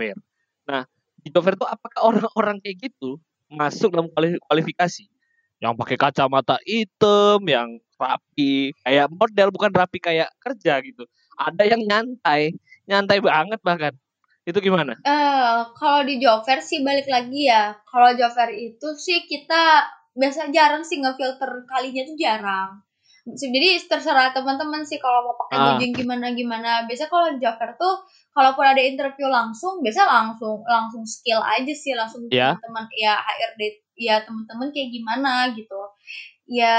[0.68, 0.84] Nah,
[1.20, 3.20] di job fair itu apakah orang-orang kayak gitu
[3.52, 5.06] masuk dalam kuali- kualifikasi?
[5.64, 11.08] Yang pakai kacamata hitam, yang rapi, kayak model bukan rapi kayak kerja gitu.
[11.40, 12.52] Ada yang nyantai,
[12.84, 13.96] nyantai banget bahkan.
[14.44, 14.92] Itu gimana?
[15.00, 17.72] Eh, kalau di job fair sih balik lagi ya.
[17.88, 22.70] Kalau job fair itu sih kita biasa jarang sih ngefilter kalinya tuh jarang.
[23.24, 25.80] Jadi terserah teman-teman sih kalau mau pakai Ah.
[25.80, 26.84] gimana gimana.
[26.84, 28.04] Biasa kalau di fair tuh
[28.36, 32.52] kalaupun ada interview langsung, biasa langsung langsung skill aja sih langsung Ya.
[32.52, 35.80] teman-teman ya HRD ya teman-teman kayak gimana gitu.
[36.50, 36.76] Ya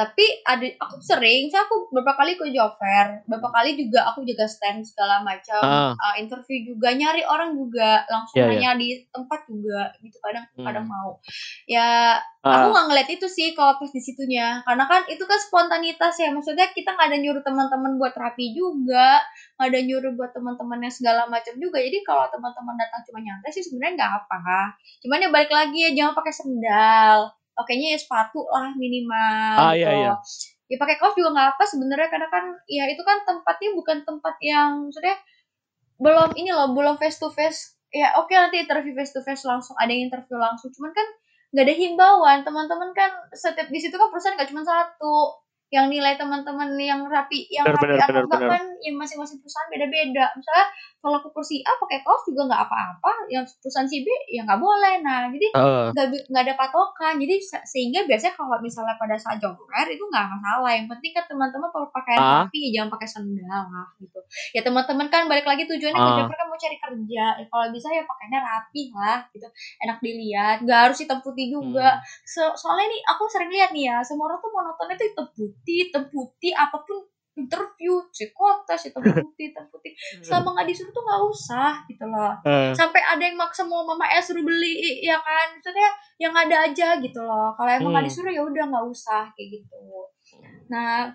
[0.00, 4.24] tapi ada aku sering, saya aku beberapa kali ke job fair, beberapa kali juga aku
[4.24, 5.92] jaga stand segala macam Ah.
[5.92, 10.64] uh, interview juga nyari orang juga langsung Iya, nanya di tempat juga gitu kadang Hmm.
[10.64, 11.20] kadang mau.
[11.68, 15.36] Ya aku Ah, nggak ngeliat itu sih kalau pas di situnya karena kan itu kan
[15.36, 19.20] spontanitas ya maksudnya kita nggak ada nyuruh teman-teman buat rapi juga
[19.60, 23.52] nggak ada nyuruh buat teman-teman yang segala macam juga jadi kalau teman-teman datang cuma nyantai
[23.52, 24.72] sih sebenarnya nggak apa
[25.04, 27.18] cuman ya balik lagi ya jangan pakai sendal
[27.56, 29.84] pakainya ya sepatu lah minimal Ah, gitu.
[29.84, 30.12] iya, iya.
[30.70, 34.34] ya pakai kaos juga nggak apa sebenarnya karena kan ya itu kan tempatnya bukan tempat
[34.40, 35.16] yang maksudnya
[36.00, 37.76] belum ini loh belum face to face.
[37.90, 40.70] Ya oke nanti interview face to face langsung ada yang interview langsung.
[40.72, 41.06] Cuman kan
[41.52, 42.38] nggak ada himbauan.
[42.46, 47.46] Teman-teman kan setiap di situ kan perusahaan nggak cuma satu yang nilai teman-teman yang rapi
[47.46, 48.50] yang Benar, rapi benar, atau benar, enggak benar.
[48.52, 50.24] kan yang masing-masing perusahaan beda-beda.
[50.34, 50.66] Misalnya
[50.98, 54.58] kalau ke kursi A pakai kaos juga nggak apa-apa yang perusahaan si B ya nggak
[54.58, 54.98] boleh.
[54.98, 55.46] Nah jadi
[55.94, 57.14] nggak nggak ada patokan.
[57.16, 60.70] Jadi se- sehingga biasanya kalau misalnya pada saat job fair itu nggak masalah.
[60.74, 62.30] Yang penting kan teman-teman kalau pakaian Ah.
[62.42, 64.20] rapi ya jangan pakai sendal lah gitu.
[64.52, 66.16] Ya teman-teman kan balik lagi tujuannya ke Ah.
[66.16, 67.24] job fair kan mau cari kerja.
[67.32, 69.46] Ya, kalau bisa ya pakainya rapi lah gitu.
[69.80, 70.56] Enak dilihat.
[70.60, 71.94] Nggak harus hitam putih juga.
[71.94, 72.02] Hmm.
[72.24, 75.58] So- soalnya nih aku sering lihat nih ya semua orang tuh monotonnya tuh hitam putih
[76.10, 82.04] putih apa pun interview psikotes hitam putih putih selama nggak disuruh tuh nggak usah gitu
[82.04, 82.32] loh.
[82.44, 85.56] Eh, sampai ada yang maksa mau mama es suruh beli ya kan?
[85.56, 85.88] Maksudnya
[86.20, 87.54] yang ada aja gitu loh.
[87.56, 88.12] Kalau emang nggak Hmm.
[88.12, 89.82] disuruh ya udah nggak usah kayak gitu.
[90.68, 91.14] Nah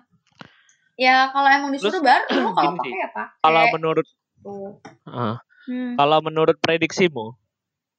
[0.96, 4.06] ya kalau emang disuruh Terus, baru lu kalau pakai ya pakai kalau menurut
[4.40, 4.80] tuh
[5.12, 5.36] eh,
[5.68, 7.36] hmm, kalau menurut prediksimu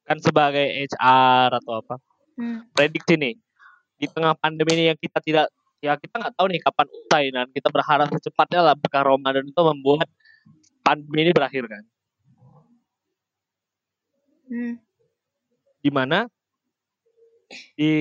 [0.02, 2.02] kan sebagai HR atau apa
[2.34, 2.74] hmm.
[2.74, 3.34] prediksi nih
[4.02, 5.46] di tengah pandemi ini yang kita tidak
[5.78, 9.62] ya kita nggak tahu nih kapan usai dan kita berharap secepatnya lah berkah Ramadan itu
[9.62, 10.08] membuat
[10.82, 11.84] pandemi ini berakhir kan?
[14.48, 14.80] Hmm.
[15.84, 16.24] di mana?
[17.76, 17.94] Di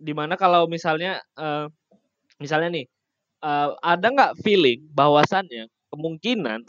[0.00, 1.66] di mana kalau misalnya eh,
[2.40, 2.86] misalnya nih
[3.44, 6.64] eh, ada nggak feeling bahwasannya kemungkinan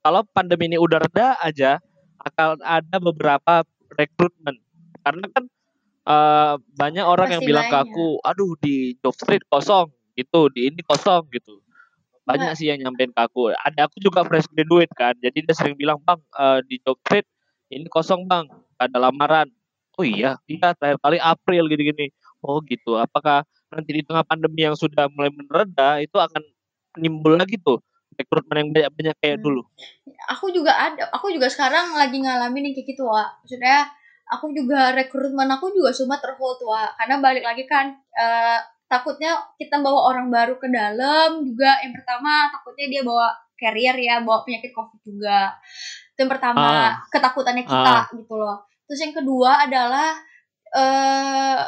[0.00, 1.82] kalau pandemi ini udah reda aja
[2.24, 3.66] akan ada beberapa
[3.98, 4.56] rekrutmen?
[5.04, 5.44] Karena kan
[6.06, 7.92] eh, banyak orang yang Pasti bilang ke banyak.
[7.92, 11.60] aku aduh di job street kosong gitu di ini kosong gitu.
[12.28, 13.50] Banyak sih yang nyampein ke aku.
[13.52, 17.26] Ada aku juga fresh graduate kan jadi dia sering bilang bang eh, di job street
[17.70, 18.46] ini kosong bang
[18.78, 19.48] ada lamaran.
[19.98, 22.08] Oh iya iya terakhir kali April gini-gini.
[22.40, 26.40] Oh gitu apakah nanti di tengah pandemi yang sudah mulai mereda itu akan
[26.98, 27.78] nimbul lagi tuh
[28.18, 29.44] rekrutmen yang banyak-banyak kayak Hmm.
[29.46, 29.62] dulu?
[30.36, 33.88] Aku juga ada aku juga sekarang lagi ngalamin yang kayak gitu wa maksudnya
[34.30, 39.78] aku juga rekrutmen aku juga cuma terhold wa karena balik lagi kan eh, takutnya kita
[39.78, 41.78] bawa orang baru ke dalam juga.
[41.82, 45.54] Yang pertama takutnya dia bawa carrier ya bawa penyakit covid juga.
[46.14, 46.90] Itu yang pertama Ah.
[47.06, 48.58] ketakutannya kita gitu loh.
[48.90, 50.18] Terus yang kedua adalah
[50.70, 51.60] eh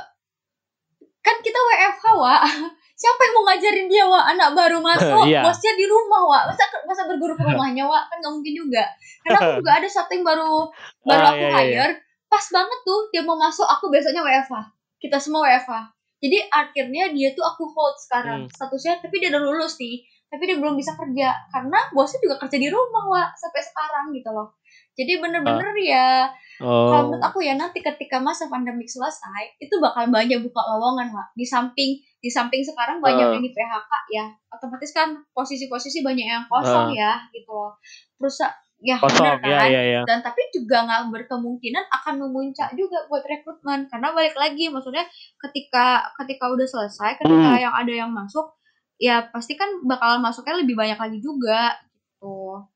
[1.23, 2.39] kan kita WFH wa.
[3.03, 4.21] Siapa yang mau ngajarin dia wa?
[4.27, 5.43] Anak baru masuk Iya.
[5.43, 6.39] bosnya di rumah wa.
[6.51, 8.03] Masa masa berguru ke rumahnya wa?
[8.11, 8.83] Kan nggak mungkin juga.
[9.23, 10.71] Karena aku juga ada satu yang baru
[11.03, 11.87] baru Ah, aku iya, iya, iya.
[12.33, 17.37] Pas banget tuh dia mau masuk aku besoknya WFA kita semua WFA jadi akhirnya dia
[17.37, 18.51] tuh aku hold sekarang Hmm.
[18.51, 22.57] statusnya tapi dia udah lulus nih tapi dia belum bisa kerja karena bosnya juga kerja
[22.57, 24.57] di rumah wa sampai sekarang gitu loh
[24.93, 27.11] jadi bener-bener ya kalau Oh.
[27.11, 31.35] menurut aku ya nanti ketika masa pandemik selesai itu bakal banyak buka lowongan Wak.
[31.35, 33.33] di samping di samping sekarang banyak Ah.
[33.35, 37.75] yang di PHK ya otomatis kan posisi-posisi banyak yang kosong ya gitu loh
[38.17, 38.99] perusahaan ya.
[38.99, 40.01] Kosong, bener ya, kan ya, ya.
[40.03, 45.07] dan tapi juga nggak berkemungkinan akan memuncak juga buat rekrutmen karena balik lagi maksudnya
[45.39, 47.63] ketika ketika udah selesai ketika Hmm.
[47.63, 48.51] yang ada yang masuk
[48.99, 52.67] ya pasti kan bakalan masuknya lebih banyak lagi juga gitu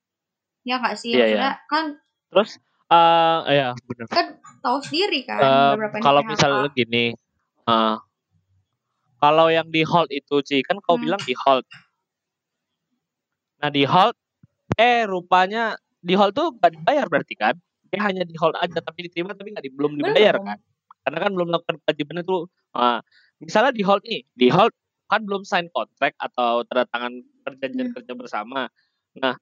[0.67, 1.23] ya nggak sih iya.
[1.23, 1.85] maksudnya kan
[2.27, 2.51] Terus,
[2.91, 4.07] eh ya benar.
[4.63, 7.15] tahu sendiri kan di kalau misalnya gini,
[7.67, 7.97] eh,
[9.17, 11.07] kalau yang di hold itu Ci, kan kau Hmm.
[11.07, 11.65] bilang di hold.
[13.63, 14.15] Nah di hold,
[14.77, 17.55] eh rupanya di hold tuh gak dibayar berarti kan?
[17.91, 20.47] Dia hanya di hold aja tapi diterima tapi nggak di, belum dibayar Belum.
[20.47, 20.59] kan?
[21.03, 22.39] Karena kan belum melakukan kewajiban itu.
[22.75, 22.99] Nah,
[23.43, 24.75] misalnya di hold nih, di hold
[25.07, 27.13] kan belum sign kontrak atau tanda tangan
[27.47, 27.95] perjanjian Hmm.
[27.95, 28.67] kerja bersama.
[29.19, 29.35] Nah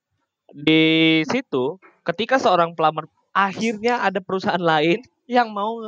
[0.53, 5.81] di situ ketika seorang pelamar akhirnya ada perusahaan lain yang mau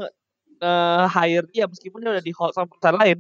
[0.57, 3.19] eh hire dia meskipun dia udah di hold sama perusahaan lain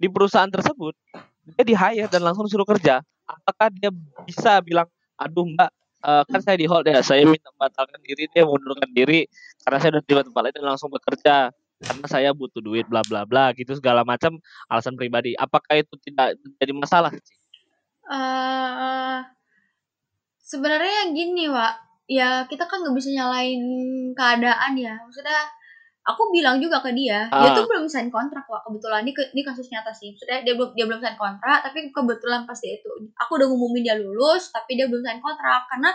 [0.00, 0.96] di perusahaan tersebut
[1.44, 3.92] dia di hire dan langsung suruh kerja apakah dia
[4.24, 4.88] bisa bilang
[5.20, 5.68] aduh mbak
[6.04, 9.24] eh, kan saya di hold ya saya minta membatalkan diri deh mundurkan diri
[9.64, 11.54] karena saya udah tiba tempat lain dan langsung bekerja.
[11.76, 14.40] Karena saya butuh duit bla bla bla gitu segala macam
[14.72, 15.36] alasan pribadi.
[15.36, 17.36] Apakah itu tidak jadi masalah sih
[18.06, 19.18] eh
[20.46, 21.74] sebenarnya yang gini Wak.
[22.06, 23.62] Ya kita kan nggak bisa nyalain
[24.14, 24.94] keadaan ya.
[25.02, 25.40] Maksudnya
[26.06, 27.54] aku bilang juga ke dia dia Ah.
[27.54, 30.86] tuh belum sign kontrak Wak kebetulan ini ini kasus nyata sih maksudnya dia belum dia
[30.86, 34.86] belum sign kontrak tapi kebetulan pas dia itu aku udah ngumumin dia lulus tapi dia
[34.86, 35.90] belum sign kontrak karena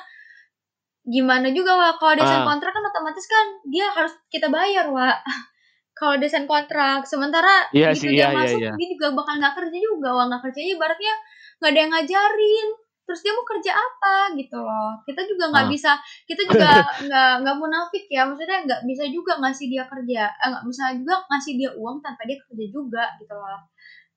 [1.01, 2.47] gimana juga Wak kalau dia sign Ah.
[2.47, 5.17] kontrak kan otomatis kan dia harus kita bayar Wak
[5.97, 8.71] kalau dia sign kontrak sementara Iya begitu sih, dia iya, iya, masuk iya.
[8.75, 11.13] dia juga bakal nggak kerja juga Wak nggak kerja ibaratnya
[11.57, 12.67] nggak ada yang ngajarin
[13.11, 15.69] terus dia mau kerja apa gitu loh kita juga nggak Ah.
[15.69, 15.91] bisa
[16.23, 16.69] kita juga
[17.03, 21.19] nggak nggak munafik ya maksudnya nggak bisa juga ngasih dia kerja eh, nggak bisa juga
[21.27, 23.59] ngasih dia uang tanpa dia kerja juga gitu loh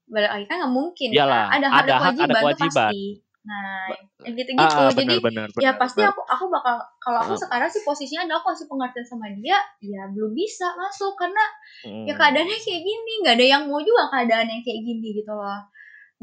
[0.06, 1.16] balik lagi kan nggak mungkin kan.
[1.16, 2.70] Iyalah, ada ada ada hak, ada kewajiban, kewajiban.
[2.86, 3.04] pasti
[3.44, 3.84] nah
[4.24, 6.16] yang gitu Ah, gitu ah, jadi benar, benar, ya pasti benar.
[6.16, 7.40] aku aku bakal kalau aku Ah.
[7.44, 11.44] sekarang sih posisinya adalah aku kasih pengertian sama dia ya belum bisa masuk karena
[11.82, 12.16] ya Hmm.
[12.16, 15.60] keadaannya kayak gini nggak ada yang mau juga keadaan yang kayak gini gitu loh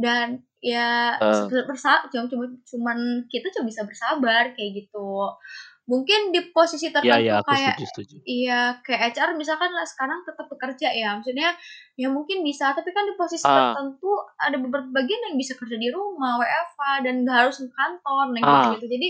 [0.02, 0.28] dan
[0.62, 1.46] ya Eh.
[1.66, 2.98] bersa cuma cuma cuman
[3.30, 5.34] kita cuma bisa bersabar kayak gitu
[5.90, 8.16] mungkin di posisi Iya, tertentu iya, aku kayak setuju, setuju.
[8.24, 11.50] iya kayak HR misalkan lah sekarang tetap bekerja ya maksudnya
[11.98, 13.74] ya mungkin bisa tapi kan di posisi Ah.
[13.74, 18.26] tertentu ada beberapa bagian yang bisa kerja di rumah WFA dan nggak harus ke kantor
[18.32, 18.72] nah Ah.
[18.78, 19.10] gitu, jadi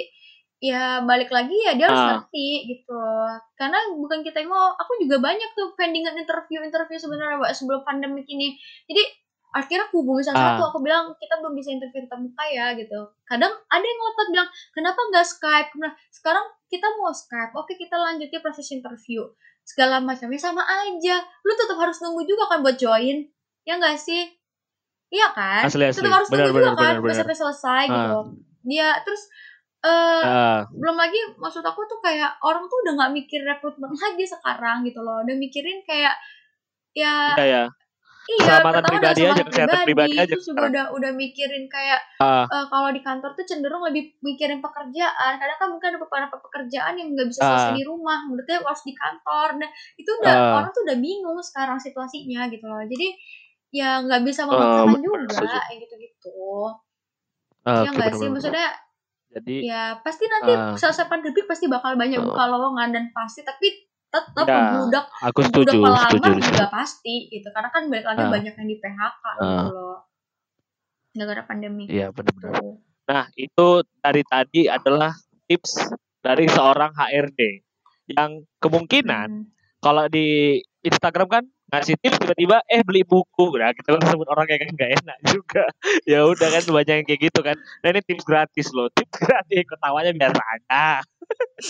[0.61, 2.09] ya balik lagi ya dia harus Ah.
[2.21, 3.01] ngerti gitu
[3.59, 8.23] karena bukan kita yang mau aku juga banyak tuh pendingan interview interview sebenarnya sebelum pandemi
[8.25, 8.55] ini
[8.87, 9.03] jadi
[9.51, 10.47] akhirnya aku hubungi salah Ah.
[10.55, 14.27] satu aku bilang kita belum bisa interview tetap muka ya gitu kadang ada yang ngotot
[14.29, 19.27] bilang kenapa nggak Skype nah sekarang kita mau Skype oke kita lanjutin proses interview
[19.61, 23.27] segala macamnya sama aja lu tetap harus nunggu juga kan buat join
[23.61, 24.25] ya nggak sih
[25.09, 25.99] iya kan Asli, asli.
[25.99, 27.17] tetap harus Benar, nunggu benar, juga kan benar, benar.
[27.19, 27.93] sampai selesai Ah.
[27.93, 28.19] gitu
[28.63, 29.23] dia terus
[29.81, 34.23] eh Ah, belum lagi maksud aku tuh kayak orang tuh udah nggak mikir rekrutmen lagi
[34.23, 36.13] sekarang gitu loh udah mikirin kayak
[36.93, 37.63] ya iya ya.
[38.33, 40.15] Iya pertama pribadi udah aja, kesehatan pribadi.
[40.15, 44.15] aja terus juga udah udah mikirin kayak Ah, eh, kalau di kantor tuh cenderung lebih
[44.19, 45.33] mikirin pekerjaan.
[45.35, 47.47] Kadang kan mungkin ada beberapa pekerjaan yang nggak bisa Ah.
[47.49, 48.19] selesai di rumah.
[48.23, 49.47] Menurutnya harus di kantor.
[49.57, 50.53] Nah itu udah Ah.
[50.57, 52.79] orang tuh udah bingung sekarang situasinya gitu loh.
[52.81, 53.07] Jadi
[53.71, 55.57] ya nggak bisa Ah, memaksakan benar, juga setuju.
[55.57, 56.31] kayak gitu gitu
[57.63, 58.27] ah, ya nggak sih?
[58.27, 58.67] maksudnya
[59.31, 60.75] Jadi, ya pasti nanti Ah.
[60.75, 62.27] selesai pandemi pasti bakal banyak Oh.
[62.27, 63.41] buka lowongan dan pasti.
[63.41, 68.05] Tapi tetap Ya, membludak aku membludak setuju, setuju di juga pasti gitu karena kan balik
[68.05, 68.29] lagi Ah.
[68.29, 69.35] banyak yang di PHK Ah.
[69.39, 69.97] gitu loh
[71.11, 72.51] gara-gara pandemi Iya, benar-benar.
[72.55, 72.75] Tuh.
[73.07, 73.67] Nah, itu
[73.99, 75.11] dari tadi adalah
[75.43, 77.39] tips dari seorang HRD
[78.11, 79.47] yang kemungkinan Hmm.
[79.79, 83.55] kalau di Instagram kan ngasih tips tiba-tiba eh beli buku.
[83.55, 85.63] Nah kita kan sebut orang kayak nggak enak juga.
[86.11, 87.55] Ya udah kan banyak yang kayak gitu kan.
[87.81, 88.91] Nah ini tips gratis loh.
[88.91, 90.85] Tips gratis ketawanya biasa aja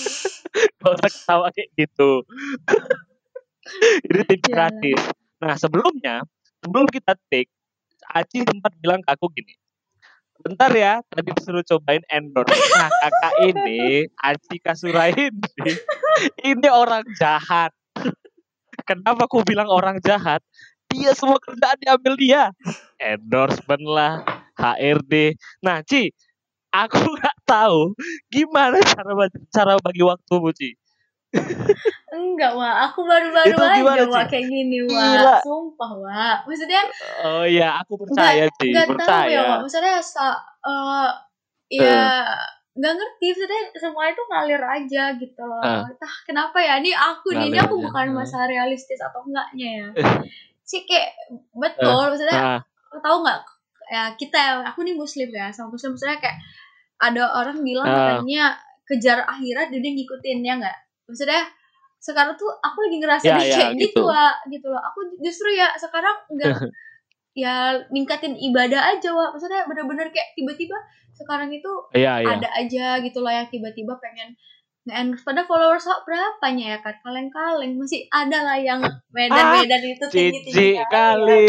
[0.81, 2.11] gak usah ketawa kayak gitu.
[4.09, 4.53] Ini tips Jalan.
[4.57, 5.01] gratis.
[5.37, 6.15] Nah sebelumnya
[6.65, 7.49] sebelum kita take
[8.11, 9.53] Aci sempat bilang ke aku gini
[10.41, 12.49] bentar ya tadi disuruh cobain endorse.
[12.49, 15.37] Nah kakak ini Aci Kasura ini
[16.41, 17.69] ini orang jahat
[18.83, 20.43] kenapa aku bilang orang jahat
[20.91, 22.43] dia semua kerjaan diambil dia
[23.01, 24.21] endorsement lah,
[24.55, 25.35] HRD.
[25.65, 26.13] Nah, Ci,
[26.69, 27.97] aku nggak tahu
[28.29, 29.11] gimana cara
[29.49, 30.77] cara bagi waktumu, Ci.
[32.11, 32.75] Enggak, Wak.
[32.91, 35.41] Aku baru-baru aja, Wak, kayak gini, Wak.
[35.47, 36.37] Sumpah, Wak.
[36.45, 36.81] Maksudnya
[37.23, 38.69] Oh iya, aku percaya, Ci.
[38.75, 38.99] Percaya.
[38.99, 39.59] tahu ya, Wak.
[39.65, 39.95] Maksudnya
[40.67, 41.09] uh,
[41.71, 42.03] ya
[42.81, 45.61] nggak ngerti maksudnya semua itu ngalir aja gitu loh.
[45.61, 46.81] Entah kenapa ya.
[46.81, 47.85] Ini aku nih, ini aku aja.
[47.85, 49.87] bukan masalah realistis atau enggaknya ya.
[50.71, 51.11] sih kayak
[51.51, 52.07] betul uh.
[52.07, 53.01] maksudnya uh.
[53.03, 53.39] tahu nggak
[53.91, 56.37] ya kita aku nih muslim ya sama muslim maksudnya kayak
[57.03, 57.95] ada orang bilang uh.
[58.23, 58.55] katanya
[58.87, 60.77] kejar akhirat dia ngikutin ya nggak
[61.11, 61.43] maksudnya
[62.01, 64.01] sekarang tuh aku lagi ngerasa ya, ya, kayak gitu.
[64.01, 66.55] gitu lah gitu loh aku justru ya sekarang enggak
[67.41, 70.75] ya ningkatin ibadah aja wah maksudnya bener-bener kayak tiba-tiba
[71.21, 72.37] sekarang itu ya, ya.
[72.37, 74.33] ada aja gitu loh yang tiba-tiba pengen
[74.81, 77.77] nge pada followers berapanya ya kan kaleng-kaleng.
[77.77, 78.81] Masih ada lah yang
[79.13, 80.81] medan-medan itu tinggi-tinggi.
[80.89, 81.45] kali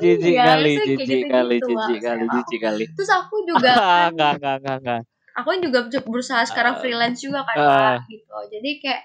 [0.00, 2.84] cici kali cici kali cici kali cici kali.
[2.96, 5.00] Terus aku juga kan, enggak enggak enggak enggak
[5.40, 8.36] aku juga berusaha sekarang freelance juga kan uh, gitu.
[8.50, 9.02] Jadi kayak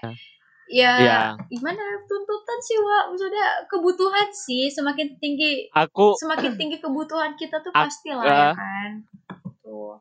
[0.66, 7.38] ya, ya gimana tuntutan sih wa maksudnya kebutuhan sih semakin tinggi aku semakin tinggi kebutuhan
[7.38, 8.90] kita tuh pasti lah uh, ya kan.
[9.62, 9.98] Tuh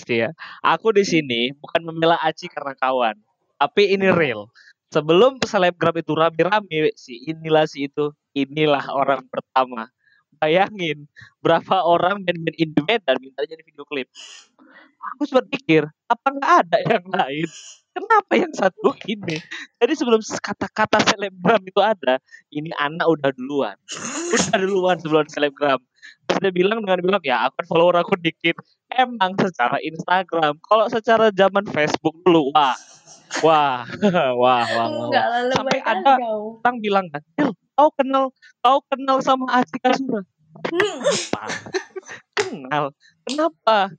[0.00, 0.32] pasti ya.
[0.64, 3.20] Aku di sini bukan membela Aci karena kawan,
[3.60, 4.48] tapi ini real.
[4.88, 9.92] Sebelum selebgram itu rame-rame si inilah si itu, inilah orang pertama.
[10.40, 11.04] Bayangin
[11.44, 14.08] berapa orang main-main indie dan minta jadi video klip.
[15.14, 17.48] Aku sempat pikir, apa nggak ada yang lain?
[17.92, 19.36] Kenapa yang satu ini?
[19.76, 22.16] Jadi sebelum kata-kata selebgram itu ada,
[22.48, 23.76] ini anak udah duluan.
[24.32, 25.80] Udah duluan sebelum selebgram
[26.40, 28.56] dia bilang dengan bilang ya aku follower aku dikit.
[28.90, 32.74] Emang secara Instagram kalau secara zaman Facebook dulu wah
[33.42, 33.86] wah
[34.40, 35.10] wah wah, wah.
[35.54, 37.22] sampai ada orang bilang kan
[37.78, 40.26] kau kenal kau kenal sama Atika Sura?
[42.34, 42.90] Kenal?
[43.22, 43.94] Kenapa?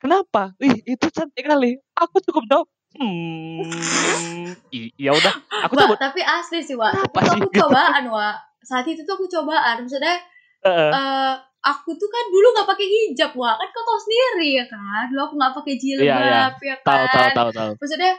[0.00, 0.42] Kenapa?
[0.60, 1.80] Wih, itu cantik kali.
[1.96, 2.68] Aku cukup jawab
[3.00, 4.52] hmm.
[4.98, 5.34] Ya udah
[5.66, 9.82] aku coba tapi asli sih wa itu aku cobaan wa saat itu tuh aku cobaan.
[9.84, 10.20] Maksudnya
[10.64, 14.64] uh, uh, aku tuh kan dulu nggak pakai hijab wah kan kau tahu sendiri ya
[14.64, 16.48] kan dulu aku nggak pakai jilbab yeah, yeah.
[16.56, 18.12] ya kan tahu tahu tahu tahu maksudnya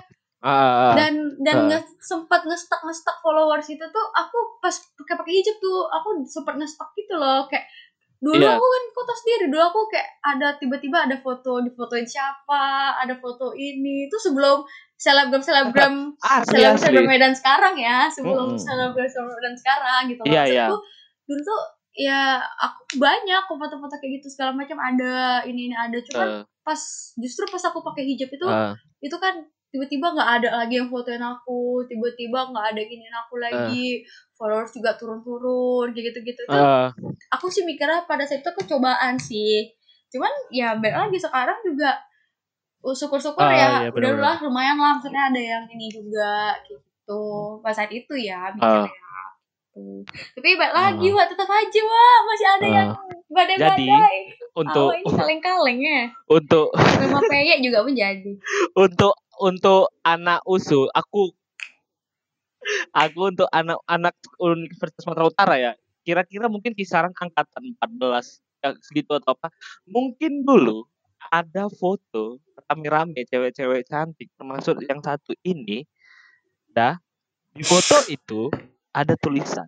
[0.45, 1.67] uh, dan dan uh.
[1.73, 6.53] nge, sempat ngestak ngestak followers itu tuh aku pas pakai pakai hijab tuh aku sempat
[6.61, 7.65] ngestak gitu loh kayak
[8.21, 8.53] dulu yeah.
[8.53, 12.93] aku kan kau tahu sendiri dulu aku kayak ada tiba-tiba ada foto di fotoin siapa
[13.01, 14.61] ada foto ini itu sebelum
[15.01, 18.61] selebgram selebgram selebgram selebgram Medan sekarang ya sebelum mm -hmm.
[18.61, 20.69] selebgram selebgram Medan sekarang gitu loh yeah, yeah.
[21.25, 24.79] dulu tuh ya aku banyak kok foto-foto kayak gitu segala macam.
[24.79, 25.97] Ada ini ini ada.
[25.99, 26.43] Cuman uh.
[26.63, 26.81] pas
[27.19, 28.73] justru pas aku pakai hijab itu uh.
[29.03, 34.03] itu kan tiba-tiba nggak ada lagi yang fotoin aku tiba-tiba nggak ada giniin aku lagi
[34.03, 34.35] uh.
[34.35, 36.41] followers juga turun-turun kayak gitu-gitu.
[36.47, 36.91] Itu uh.
[37.31, 39.71] aku sih mikirnya pada saat itu kecobaan sih.
[40.11, 41.99] Cuman ya balik lagi sekarang juga
[42.81, 44.95] syukur-syukur uh, ya iya, udahlah lumayan lah.
[44.99, 47.59] Maksudnya ada yang ini juga gitu.
[47.59, 48.87] Pas saat itu ya mikirnya.
[48.87, 49.01] uh
[49.71, 50.03] gitu.
[50.35, 51.13] Tapi balik lagi uh.
[51.15, 52.71] wah tetap aja wah masih ada uh.
[52.71, 52.89] yang
[53.31, 53.79] badai-badai.
[53.79, 56.01] Jadi untuk oh, kaleng-kaleng ya.
[56.27, 58.31] Untuk memang peyek juga menjadi.
[58.83, 61.31] untuk untuk anak usul aku
[62.93, 69.33] aku untuk anak-anak Universitas Sumatera Utara ya kira-kira mungkin kisaran angkatan 14 ya, segitu atau
[69.37, 69.53] apa
[69.85, 70.85] mungkin dulu
[71.29, 75.85] ada foto rame-rame cewek-cewek cantik termasuk yang satu ini
[76.73, 76.97] dah
[77.53, 78.49] di foto itu
[78.91, 79.67] ada tulisan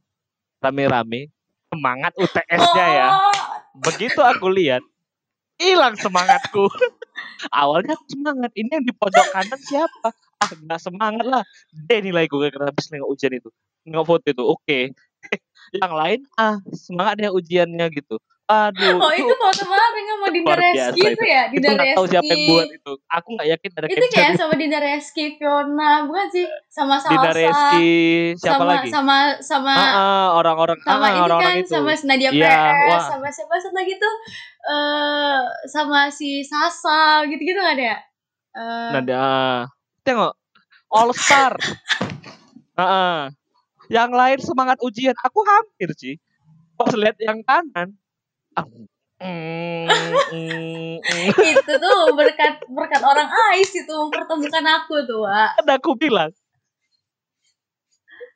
[0.64, 1.32] rame-rame
[1.74, 3.08] semangat UTS-nya ya.
[3.10, 3.34] Oh.
[3.82, 4.86] Begitu aku lihat,
[5.58, 6.70] hilang semangatku.
[7.52, 8.52] Awalnya aku semangat.
[8.54, 10.14] Ini yang di pojok kanan siapa?
[10.38, 11.44] Ah, nggak semangat lah.
[11.74, 13.50] D nilai gue karena habis nengok ujian itu.
[13.90, 14.62] Nengok foto itu, oke.
[14.64, 14.84] Okay.
[15.82, 18.22] yang lain, ah semangat ya ujiannya gitu.
[18.44, 19.00] Aduh.
[19.00, 21.44] Oh itu foto mana yang sama Dinda Reski itu ya?
[21.48, 21.96] Itu Reski.
[21.96, 22.92] tahu siapa yang buat itu.
[23.08, 26.46] Aku nggak yakin ada Itu kayak sama Dinda Reski, Fiona, bukan sih?
[26.68, 27.12] Sama Salsa.
[27.16, 27.92] Dinda Reski,
[28.36, 28.88] siapa sama, lagi?
[28.92, 31.72] Sama sama ah, orang-orang sama ah, ini orang -orang kan itu.
[31.72, 33.04] sama Nadia ya, PS, wah.
[33.16, 34.16] sama siapa satu lagi tuh
[34.64, 35.40] eh
[35.72, 37.98] sama si Sasa gitu-gitu nggak ada ya?
[38.54, 39.28] Uh, Nadia.
[40.04, 40.36] Tengok
[40.92, 41.56] All Star.
[42.76, 43.20] uh, uh.
[43.88, 45.16] Yang lain semangat ujian.
[45.24, 46.20] Aku hampir sih.
[46.76, 47.96] Pas lihat yang kanan,
[49.24, 51.32] Mm, mm, mm.
[51.32, 55.64] itu tuh berkat berkat orang Ais itu mempertemukan aku tuh, Wak.
[55.64, 56.36] Kan aku bilang.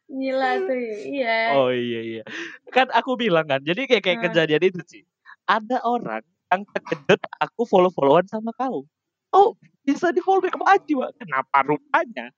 [0.08, 0.80] Gila tuh,
[1.12, 1.60] iya.
[1.60, 2.24] Oh iya iya.
[2.72, 4.26] Kan aku bilang kan, jadi kayak kayak hmm.
[4.32, 5.04] kejadian itu sih.
[5.44, 8.88] Ada orang yang terkejut aku follow-followan sama kau.
[9.36, 11.12] Oh, bisa di follow kamu aja, Wak.
[11.20, 12.32] Kenapa rupanya?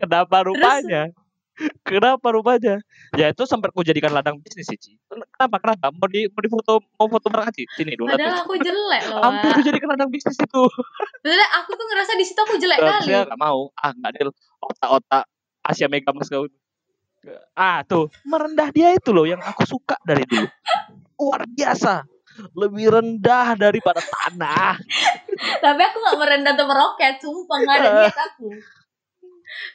[0.00, 1.10] Kenapa rupanya?
[1.10, 1.29] Terus,
[1.84, 2.80] Kenapa rupanya?
[3.16, 4.96] Ya itu sempat ku jadikan ladang bisnis sih, Ci.
[5.10, 5.60] Kenapa?
[5.60, 5.92] Kenapa?
[5.92, 7.64] Mau di mau di foto mau foto bareng Ci?
[7.76, 8.12] Sini dulu.
[8.12, 9.20] Padahal aku jelek loh.
[9.20, 10.62] Hampir ku jadikan ladang bisnis itu.
[11.20, 13.06] Padahal aku tuh ngerasa di situ aku jelek kali.
[13.08, 13.68] Saya gak mau.
[13.76, 14.30] Ah, enggak deal.
[14.60, 15.24] Otak-otak
[15.64, 16.48] Asia Mega Mas kau.
[17.52, 18.08] Ah, tuh.
[18.24, 20.48] Merendah dia itu loh yang aku suka dari dulu.
[21.20, 22.08] Luar biasa.
[22.56, 24.80] Lebih rendah daripada tanah.
[25.60, 28.48] Tapi aku gak merendah atau meroket, sumpah gak ada niat aku.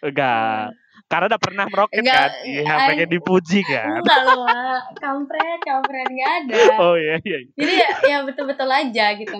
[0.02, 0.74] Enggak.
[1.06, 2.30] Karena udah pernah meroket Enggak, kan.
[2.50, 4.02] Iya, I- pengen dipuji kan.
[4.02, 6.58] Enggak loh, kampret, kampret gak ada.
[6.82, 7.38] Oh iya iya.
[7.46, 7.52] iya.
[7.54, 9.36] Jadi ya, ya betul-betul aja gitu.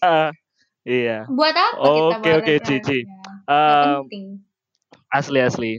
[0.00, 0.32] Ah,
[0.88, 1.28] iya.
[1.28, 2.98] Buat apa kita Oke, oke, Cici.
[3.44, 4.40] penting.
[5.08, 5.72] asli asli.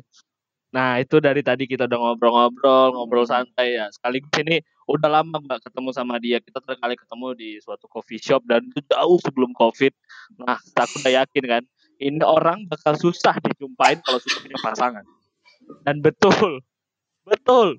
[0.69, 3.89] Nah itu dari tadi kita udah ngobrol-ngobrol, ngobrol santai ya.
[3.89, 6.37] Sekaligus ini udah lama nggak ketemu sama dia.
[6.37, 9.93] Kita terakhir kali ketemu di suatu coffee shop dan itu jauh sebelum covid.
[10.37, 11.63] Nah aku udah yakin kan,
[11.99, 15.05] ini orang bakal susah dijumpain kalau sudah punya pasangan.
[15.83, 16.63] Dan betul,
[17.27, 17.77] betul,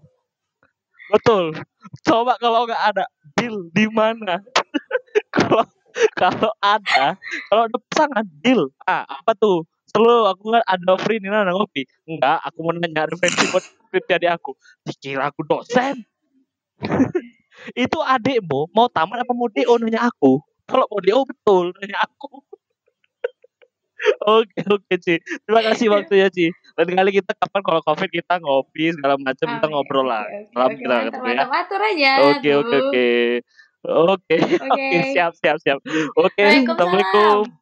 [1.09, 1.57] betul.
[2.05, 3.05] Coba kalau nggak ada,
[3.35, 4.45] deal di mana?
[5.37, 5.65] kalau
[6.15, 7.17] kalau ada,
[7.49, 8.69] kalau ada pasangan, deal.
[8.85, 9.67] Ah apa tuh?
[9.91, 11.83] Selalu aku kan ada free nih nana ngopi.
[12.07, 14.55] Enggak, aku mau nanya referensi buat skripsi adik aku.
[14.87, 16.07] Dikira aku dosen.
[17.85, 20.39] itu adikmu mau tamat apa mau DO nanya aku.
[20.71, 22.39] Kalau mau DO betul nanya aku.
[24.25, 25.21] Oke oke Ci.
[25.21, 26.53] Terima kasih waktunya Ci.
[26.77, 30.25] Lain kali kita kapan kalau covid kita ngopi segala macam kita ngobrol lah.
[30.27, 31.37] oke, kita ketemu ya.
[31.45, 32.13] mantap, atur aja.
[32.33, 33.09] Oke oke oke.
[33.81, 35.17] Oke Oke.
[35.17, 35.81] siap siap siap.
[36.13, 37.60] Oke assalamualaikum.